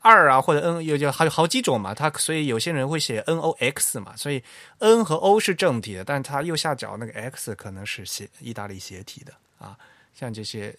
[0.00, 4.42] 二啊或者 N 有就还有好几种嘛，它所以有些人会写 N O X 嘛，所以
[4.78, 9.76] N 和 O 是正体的，但它右下角那个 X 可能是写意大利斜体的啊，
[10.14, 10.74] 像这些。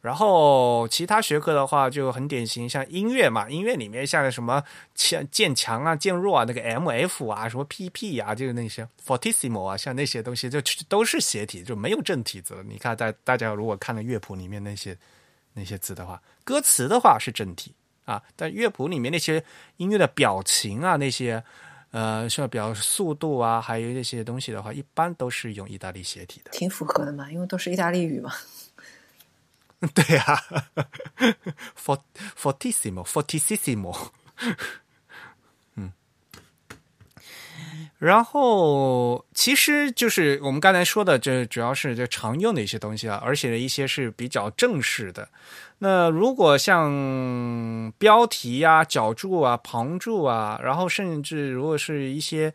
[0.00, 4.60] 然后其他学科的话就很典型，像音乐嘛，音乐里面像什么
[4.96, 12.60] 强渐强啊、渐弱啊，那个 M F 啊、什么 P P 啊，就是那些 fortissimo 啊，像那些东西就都是斜体，就没有正体字。
[12.68, 14.98] 你看大大家如果看了乐谱里面那些
[15.52, 17.72] 那些字的话，歌词的话是正体
[18.04, 19.44] 啊，但乐谱里面那些
[19.76, 21.42] 音乐的表情啊，那些
[21.92, 28.32] 呃，像表速度啊，还有那些东西的话，一般都是用意大利写体的，挺符合的嘛，因为都是意大利语嘛。
[29.94, 30.42] 对 呀
[31.76, 32.02] ，fort
[32.40, 34.10] fortissimo fortissimo，
[35.74, 35.92] 嗯，
[38.02, 45.28] 然后其实就是我们刚才说的，这主要是这常用的一些东西啊，而且一些是比较正式的。
[45.78, 52.52] 那如果像标题呀、脚注啊、旁注啊，然后甚至如果是一些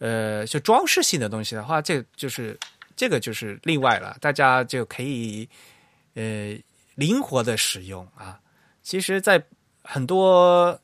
[0.00, 2.58] 呃就装饰性的东西的话，这就是
[2.94, 5.48] 这个就是例外了，大家就可以
[6.14, 6.56] 呃。
[6.96, 8.38] 灵活的使用啊，
[8.82, 9.42] 其实，在
[9.82, 10.78] 很多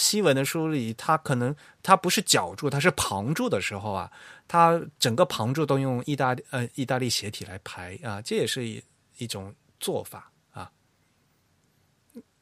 [0.00, 4.10] 西文的书里，它可能它不是脚注，它是旁注的时候啊，
[4.48, 8.82] 它整个旁注都用意大利呃意大利斜体来排啊，这也是一
[9.18, 10.72] 一种做法啊。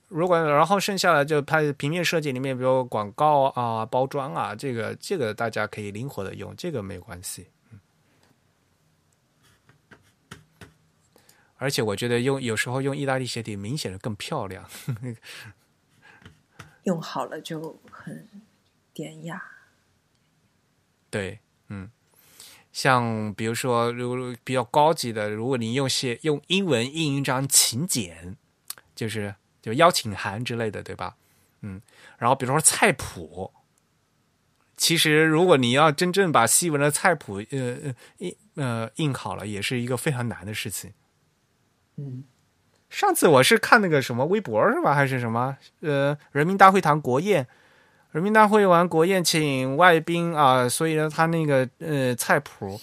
[0.06, 7.48] 如果然后剩下的就拍平面设计里面，比如广告啊、包装啊，这个这个大家可以灵活的用，这个没有关系。
[11.60, 14.64] 而且我觉得用有时候用意大利斜体明显的更漂亮，
[16.88, 18.26] 用好了就很
[18.94, 19.42] 典雅。
[21.10, 21.90] 对，嗯，
[22.72, 28.36] 像比如说，如果比较高级的，如果你用写用英文印一张请柬，
[28.94, 31.16] 就是就邀请函之类的，对吧？
[31.60, 31.82] 嗯，
[32.16, 33.52] 然后比如说菜谱，
[34.76, 40.94] 其实如果你要真正把西文的菜谱呃印呃印好了，也是一个非常难的事情。
[41.96, 42.24] 嗯，
[42.90, 45.56] 上次我是看那个什么微博是吧，还是什么？
[45.82, 47.46] 呃，人民大会堂国宴，
[48.12, 52.80] 人民大会完国宴请外宾啊，所以呢，他那个呃菜谱，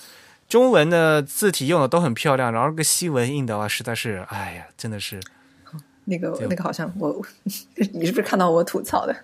[0.48, 5.20] 中文的字体用的都很漂亮，然后个西文印的话，实在是，哎呀，真的是。
[6.06, 7.20] 那个那个好像我，
[7.94, 9.16] 你是不是看到我吐槽的？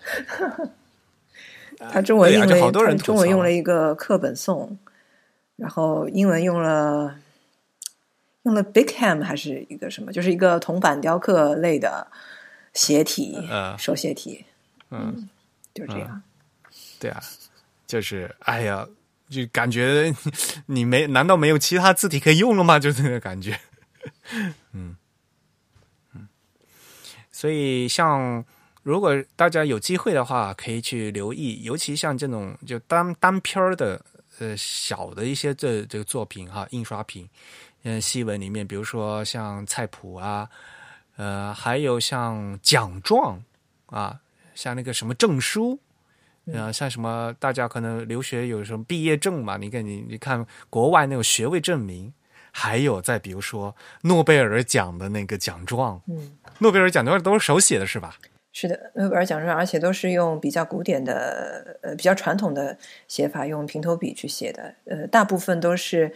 [1.91, 4.77] 他中文因为中文用了一个课本颂，
[5.57, 7.15] 然后英文用了。
[8.43, 10.11] 用了 Big Ham 还是一个什么？
[10.11, 12.07] 就是一个铜板雕刻类的
[12.73, 13.37] 斜体，
[13.77, 14.45] 手写体。
[14.89, 15.29] 嗯，
[15.73, 16.21] 就这样。
[16.99, 17.21] 对啊，
[17.87, 18.87] 就是哎呀，
[19.29, 20.13] 就感觉
[20.67, 22.77] 你没难道没有其他字体可以用了吗？
[22.79, 23.59] 就那个感觉。
[24.73, 24.95] 嗯
[26.13, 26.27] 嗯，
[27.31, 28.43] 所以像
[28.83, 34.03] 如果大家有机会的话，可以去留意，尤其像这种就单单篇儿的
[34.39, 37.29] 呃小的一些这这个作品哈，印刷品。
[37.83, 40.47] 嗯，西文里面，比如说像菜谱啊，
[41.17, 43.41] 呃，还有像奖状
[43.87, 44.19] 啊，
[44.53, 45.79] 像那个什么证书，
[46.53, 49.57] 呃，像什么大家可能留学有什么毕业证嘛？
[49.57, 52.13] 你看你你看国外那种学位证明，
[52.51, 58.15] 还有再比如说诺贝尔奖的那个奖状，嗯，诺贝尔奖状都是手写的，是吧？
[58.53, 62.77] 是的，诺贝尔奖状，而且都是用比较古典的呃比较传统的
[63.07, 66.13] 写法，用平头笔去写的，呃，大部分都是。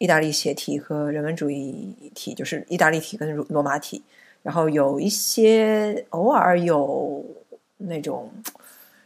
[0.00, 4.02] 意大利斜体和人文主义体，就是意大利体跟罗马体，
[4.42, 7.22] 然后有一些偶尔有
[7.76, 8.32] 那种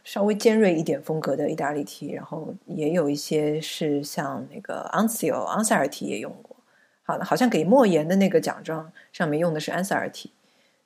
[0.05, 6.55] 稍微尖锐一点风格的意大利体，然后也有一些是像那个昂塞尔昂塞尔体也用过。
[7.03, 10.31] 好，好像给莫言的那个奖状上面用的是安塞尔体，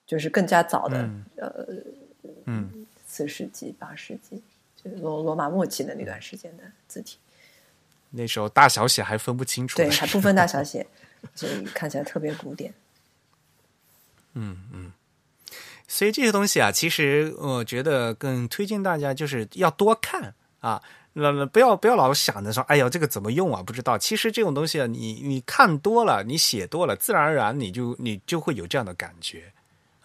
[0.07, 1.67] 就是更加早的，呃，
[2.45, 4.41] 嗯，四世纪八世纪，
[4.75, 7.19] 就是罗罗马末期的那段时间的字体。
[8.11, 10.85] 那时候大小写还分不清楚，对，还不分大小写，
[11.35, 12.73] 所以看起来特别古典。
[14.33, 14.91] 嗯嗯，
[15.87, 20.81] 所以这些东西啊，其实我觉得更推荐大家就是要多看啊，
[21.13, 23.63] 那不要不要老想着说，哎呀，这个怎么用啊？
[23.63, 23.97] 不知道。
[23.97, 29.51] 其实这种东西啊，你你看多了，你写多了，自然而然你就你就会有这样的感觉。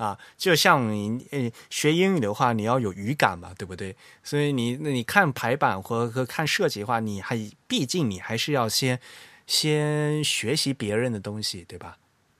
[0.04, 3.96] 啊，就像你呃学英语的话，你要有语感嘛，对不对？
[4.22, 9.00] 所以你那你看排版和和看设计的话，你还毕竟你还是要先
[9.46, 11.96] 先学习别人的东西，对吧？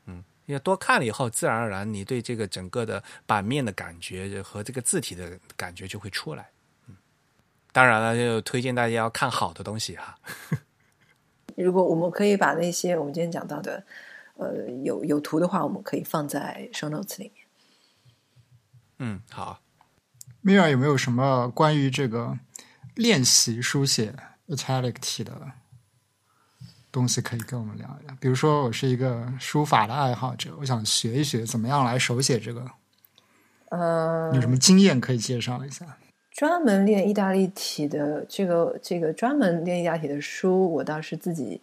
[0.07, 6.51] 嗯，要多看了以后，自然而然你对这个整个的版面的感觉和这个字体的感觉就会出来。
[6.89, 6.97] 嗯，
[7.73, 10.19] 当然了，就推荐大家要看好的东西哈。
[11.57, 13.85] 如果我们可以把那些我们今天讲到的，
[14.37, 17.44] 呃，有有图的话，我们可以放在 show notes 里面。
[18.99, 19.61] 嗯，好。
[20.43, 22.39] Mira 有没有什么关于这个
[22.95, 24.15] 练习书写
[24.49, 25.33] italic 体的
[26.93, 28.15] 东西可以跟我们聊一聊？
[28.21, 32.71] 比如说，我是一个书法的爱好者，我想学一学怎么样来手写这个，
[33.71, 35.97] 呃，有什么经验可以介绍一下？
[36.31, 41.61] 专门练意大利体的这个这个专门练意大利体的书，我倒是自己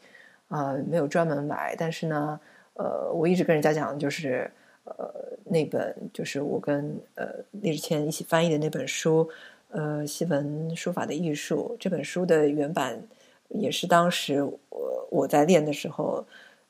[0.47, 2.39] 呃没有专门买，但是呢，
[2.73, 4.51] 呃，我一直跟人家讲，就是
[4.83, 5.13] 呃
[5.45, 9.29] 那本就是我跟呃李志谦一起翻译的那本书，
[9.69, 13.01] 呃西文书法的艺术这本书的原版
[13.49, 16.25] 也是当时我我在练的时候，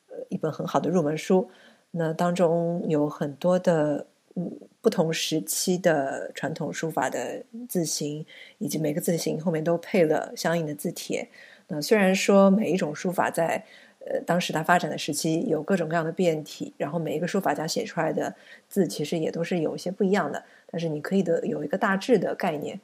[0.10, 1.50] 呃一本很好的入门书，
[1.92, 4.06] 那当中有很多的
[4.36, 4.52] 嗯。
[4.84, 8.26] 不同时期的传统书法的字形，
[8.58, 11.30] 以及每个字形后面都配了相应的字帖。
[11.68, 13.64] 那虽然说每一种书法在
[14.06, 18.34] 呃当时它发展的时期有各种各样的变体，然后每一个书法家写出来的
[18.68, 22.80] 字其实也都是有一些不一样的，但是你可以的有一个大致的概念，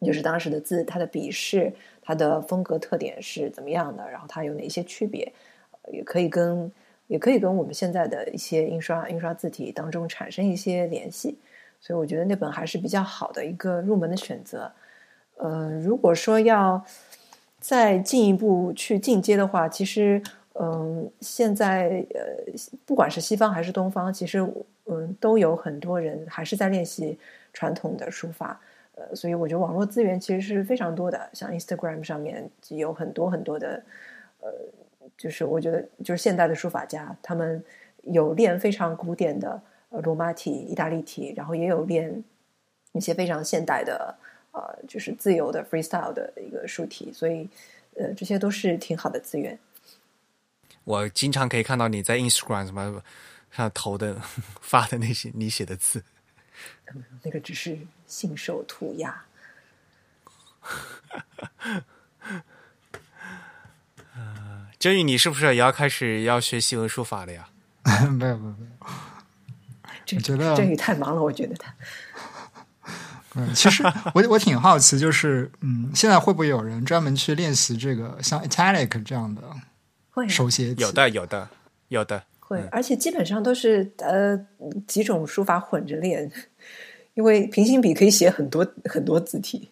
[0.00, 5.32] 就是当时的字它的笔势、它的风格特点是怎么样的，然后它有哪些区别，
[5.92, 6.70] 也可以跟。
[7.08, 11.36] 也可以跟我们现在的一些印刷印刷字体当中产生一些联系，
[11.78, 14.72] 所以我觉得那本还是比较好的一个入门的选择。
[15.36, 16.82] 呃，如果说要
[17.60, 20.22] 再进一步去进阶的话，其实，
[20.54, 22.52] 嗯，现在呃，
[22.84, 24.38] 不管是西方还是东方，其实
[24.86, 27.18] 嗯，都有很多人还是在练习
[27.52, 28.60] 传统的书法。
[28.94, 33.82] 呃，所以我觉得网络资源其实是非常多的，像 Instagram 上面有很多很多的
[34.40, 34.50] 呃。
[35.18, 37.62] 就是我觉得，就是现代的书法家，他们
[38.04, 39.60] 有练非常古典的
[39.90, 42.22] 罗马体、意大利体，然后也有练
[42.92, 44.14] 一些非常现代的
[44.52, 47.48] 呃，就是自由的 freestyle 的一个书体，所以
[47.96, 49.58] 呃，这些都是挺好的资源。
[50.84, 53.02] 我经常可以看到你在 Instagram 什么
[53.50, 54.20] 上投的
[54.60, 56.04] 发的那些你写的字，
[57.22, 59.22] 那个只是信手涂鸦。
[64.78, 67.48] 真宇，你是不是也要开始要学习文书法了呀？
[68.10, 68.86] 没有没有没有，
[70.16, 71.72] 我觉得真宇太忙了，我觉得他。
[73.34, 73.82] 嗯，其实
[74.14, 79.42] 我我挺好奇，就是嗯，现在会不会有人专门去练习这个像 italic 这样的
[80.28, 80.74] 手写？
[80.78, 81.48] 有的，有的，
[81.88, 82.22] 有的。
[82.38, 84.38] 会，而且基本上都是呃
[84.86, 86.30] 几种书法混着练，
[87.14, 89.70] 因为平行笔可以写很多很多字体，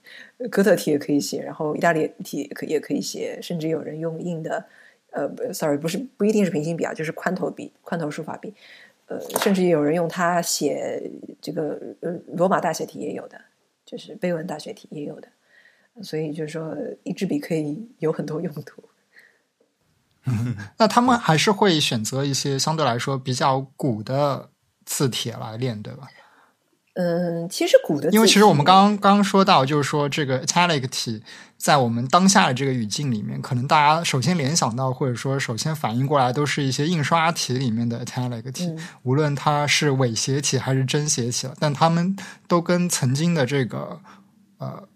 [0.51, 4.65] 哥特体也可以写，然后意大利体可也可以写，甚至有人用硬的。
[5.13, 8.55] 呃，sorry，不是不一定是平行笔啊，就是宽头笔、宽头书法笔，
[9.07, 11.03] 呃，甚至有人用它写
[11.43, 13.37] 这个呃罗马大写体也有的，
[13.85, 15.27] 就是碑文大写体也有的，
[16.01, 18.85] 所以就是说一支笔可以有很多用途。
[20.79, 24.51] 那他们还是会选择一些相对来说比较古的
[24.85, 26.09] 字帖来练，对吧？
[26.95, 31.23] 嗯，其实古的，因为其实我们刚刚说到，就是说这个 italic 体
[31.57, 38.75] 在我们当下的这个语境里面，可能大家首先联想到，或者说首先反应过来，都是一些印刷体里面的 italic 体，
[39.05, 42.15] 无论它是伪写体还是真写体，但他们
[42.49, 44.01] 都跟曾经的这个
[44.59, 44.89] 呃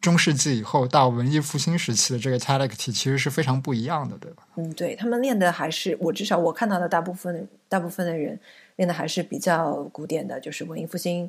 [0.00, 4.46] 中世纪以后到文艺复兴时期的这个 italic 体其实是非常不一样的，对吧？
[4.56, 8.38] 嗯，对他们练的还是我至少我看到的大部分大部分的人。
[8.78, 11.28] 练的还是比较古典的，就是文艺复兴，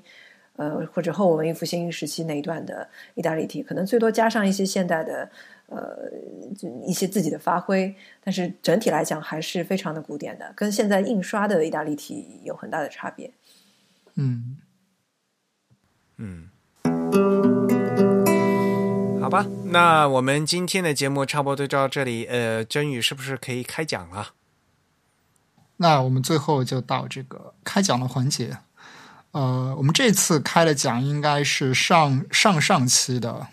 [0.58, 5.28] 呃，或者后文艺复兴时期那一段的意大利体，可能最多加上一些现代的，
[5.66, 5.98] 呃，
[6.56, 7.92] 就一些自己的发挥，
[8.24, 13.32] 但是整体来讲还是非常的古典的，跟现在印刷的意大利体有很大的差别。
[14.14, 14.58] 嗯，
[16.18, 16.52] 嗯，
[19.30, 24.30] 好吧，那我们今天的节目差不多就到这里，呃，真宇是不是可以开讲了？
[25.78, 28.58] 那我们最后就到这个开讲的环节。
[29.30, 33.46] 呃，我们这次开的奖应该是上上上期的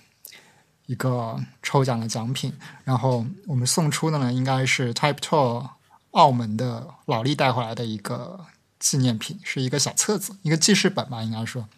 [0.86, 2.54] 一个抽奖的奖品，
[2.84, 5.68] 然后我们送出的呢，应该是 Type Two
[6.12, 8.46] 澳门的老力带回来的一个
[8.78, 11.68] 纪念品，是一个小册子，一个记事本吧，应该说。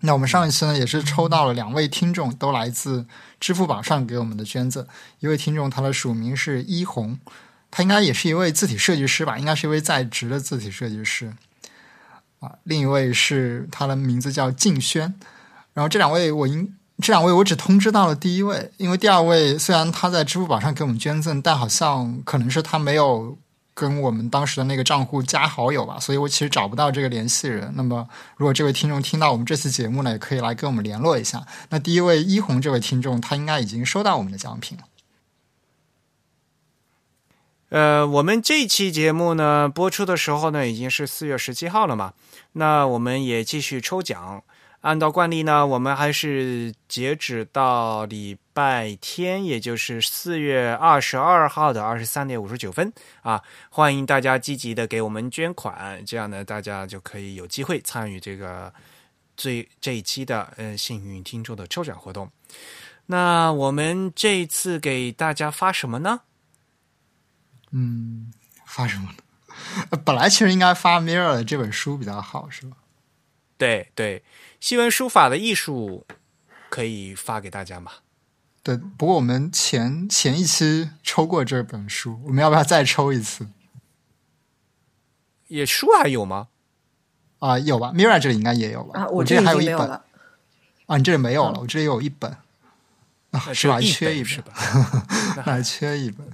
[0.00, 3.06] 那我们上一期呢，也是抽到了两位听众，都来自
[3.40, 4.86] 支付宝上给我们的捐赠。
[5.20, 7.18] 一位听众，他的署名是一红。
[7.68, 11.32] 他应该也是一位字体设计师吧，应该是一位在职的字体设计师
[12.40, 12.52] 啊。
[12.62, 15.12] 另一位是他的名字叫静轩，
[15.74, 23.36] 然后这两位我应这两位我只通知到了第一位，因为第二位虽然他在支付宝上给我们捐赠，但好像可能是他没有
[23.76, 27.70] 跟我们当时的那个账户加好友吧，所以我其实找不到这个联系人。
[27.76, 28.08] 那么
[28.38, 31.46] 如果这位听众听到我们这次节目呢，也可以来跟我们联络一下。
[31.68, 34.84] 那第一位一红这位听众，他应该已经收到我们的奖品了。
[37.68, 42.14] 呃，我们这期节目呢播出的时候呢，已经是四月十七号了嘛。
[42.52, 44.42] 那我们也继续抽奖。
[44.80, 53.42] 按照惯例呢，我们还是截止到礼拜天，也就是四月二十二号的二十三点五十九分啊。
[53.68, 58.72] 欢迎大家积极的给我们捐款，这样呢，大家就可以有机会参与这个
[59.36, 62.32] 最这一期的呃幸运听众的抽奖活动。
[63.04, 66.22] 那我们这一次给大家发什么呢？
[67.72, 68.32] 嗯，
[68.64, 69.98] 发什么呢？
[70.02, 72.78] 本来其实应该发 Mirror 的这本书比较好，是吧？
[73.58, 74.24] 对对，
[74.60, 76.06] 西文书法的艺术
[76.70, 77.92] 可以发给大家嘛？
[78.66, 83.46] 对，不过我们前前一期抽过这本书，我们要不要再抽一次？
[85.46, 86.48] 也书还有吗？
[87.38, 89.02] 啊，有吧？Mirror 这里应该也有吧？
[89.02, 89.88] 啊，我这里里还有一本。
[90.86, 92.36] 啊，你这里没有了，我这里有一本。
[93.54, 93.80] 是吧？
[93.80, 94.42] 缺一本，
[95.36, 96.26] 那还缺一本。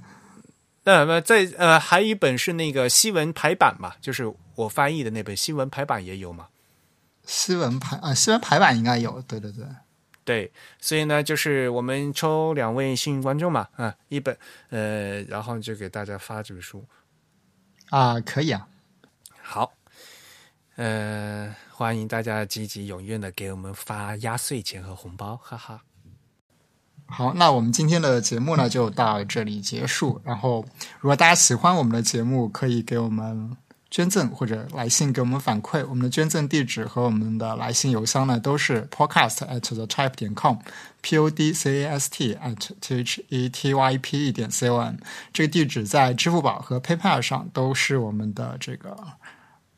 [0.85, 6.47] 那么在呃，还有一本是那个西文排版嘛，就是我翻译的那本西文排版也有嘛。
[7.27, 9.67] 西文排啊，西文排版应该有，对对对，
[10.23, 10.51] 对。
[10.79, 14.37] 所以呢，就是我们抽两位幸运观众嘛，啊，一本
[14.69, 16.85] 呃，然后就给大家发这本书
[17.89, 18.67] 啊，可以啊。
[19.41, 19.73] 好，
[20.75, 25.81] 呃，欢迎大家积极踊跃的给我们发压岁钱和红包，哈哈。
[27.05, 30.19] 好，那我们今天的节目呢就到这里结束。
[30.23, 30.65] 然后，
[30.99, 33.55] 如果大家喜欢我们的节目，可以给我们
[33.93, 35.85] 捐赠或者来信给我们反馈。
[35.87, 43.23] 我们的捐赠地址和我们的来信邮箱呢都是 podcast at the type 点 com，p o d c a s t at t h
[43.29, 44.95] e t y p e 点 c o m。
[45.31, 48.97] 这个地址在支付宝和 PayPal 上都是我们的这个。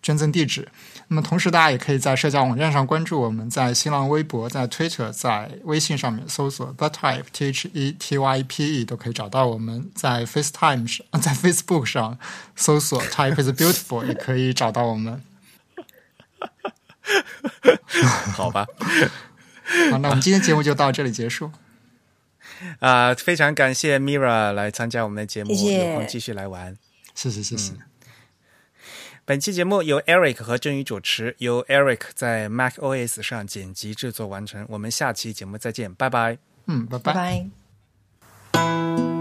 [0.06, 0.68] 捐赠地址。
[1.08, 9.92] 那么，同时大家也可以在社交网站上关注我们，在新浪微博、在 Twitter、在微信上面搜索 The Type T H E T Y P E 都可以找到我们。
[9.94, 12.18] 在 FaceTime 上， 在 Facebook 上
[12.56, 15.22] 搜索 Type is Beautiful 也可以找到我们。
[18.34, 18.66] 好吧，
[19.92, 21.52] 好，那我们今天节目就到这里结束。
[22.80, 26.76] 啊，非常感谢 Mira 来参加我们的节目，有空继续来玩。
[27.14, 27.95] 谢谢，谢谢。
[29.28, 34.64] 本期节目由 Eric 和郑宇主持，由 Eric 在 Mac OS 上剪辑制作完成。
[34.70, 36.38] 我们下期节目再见，拜拜。
[36.68, 37.00] 嗯，拜
[38.54, 39.15] 拜。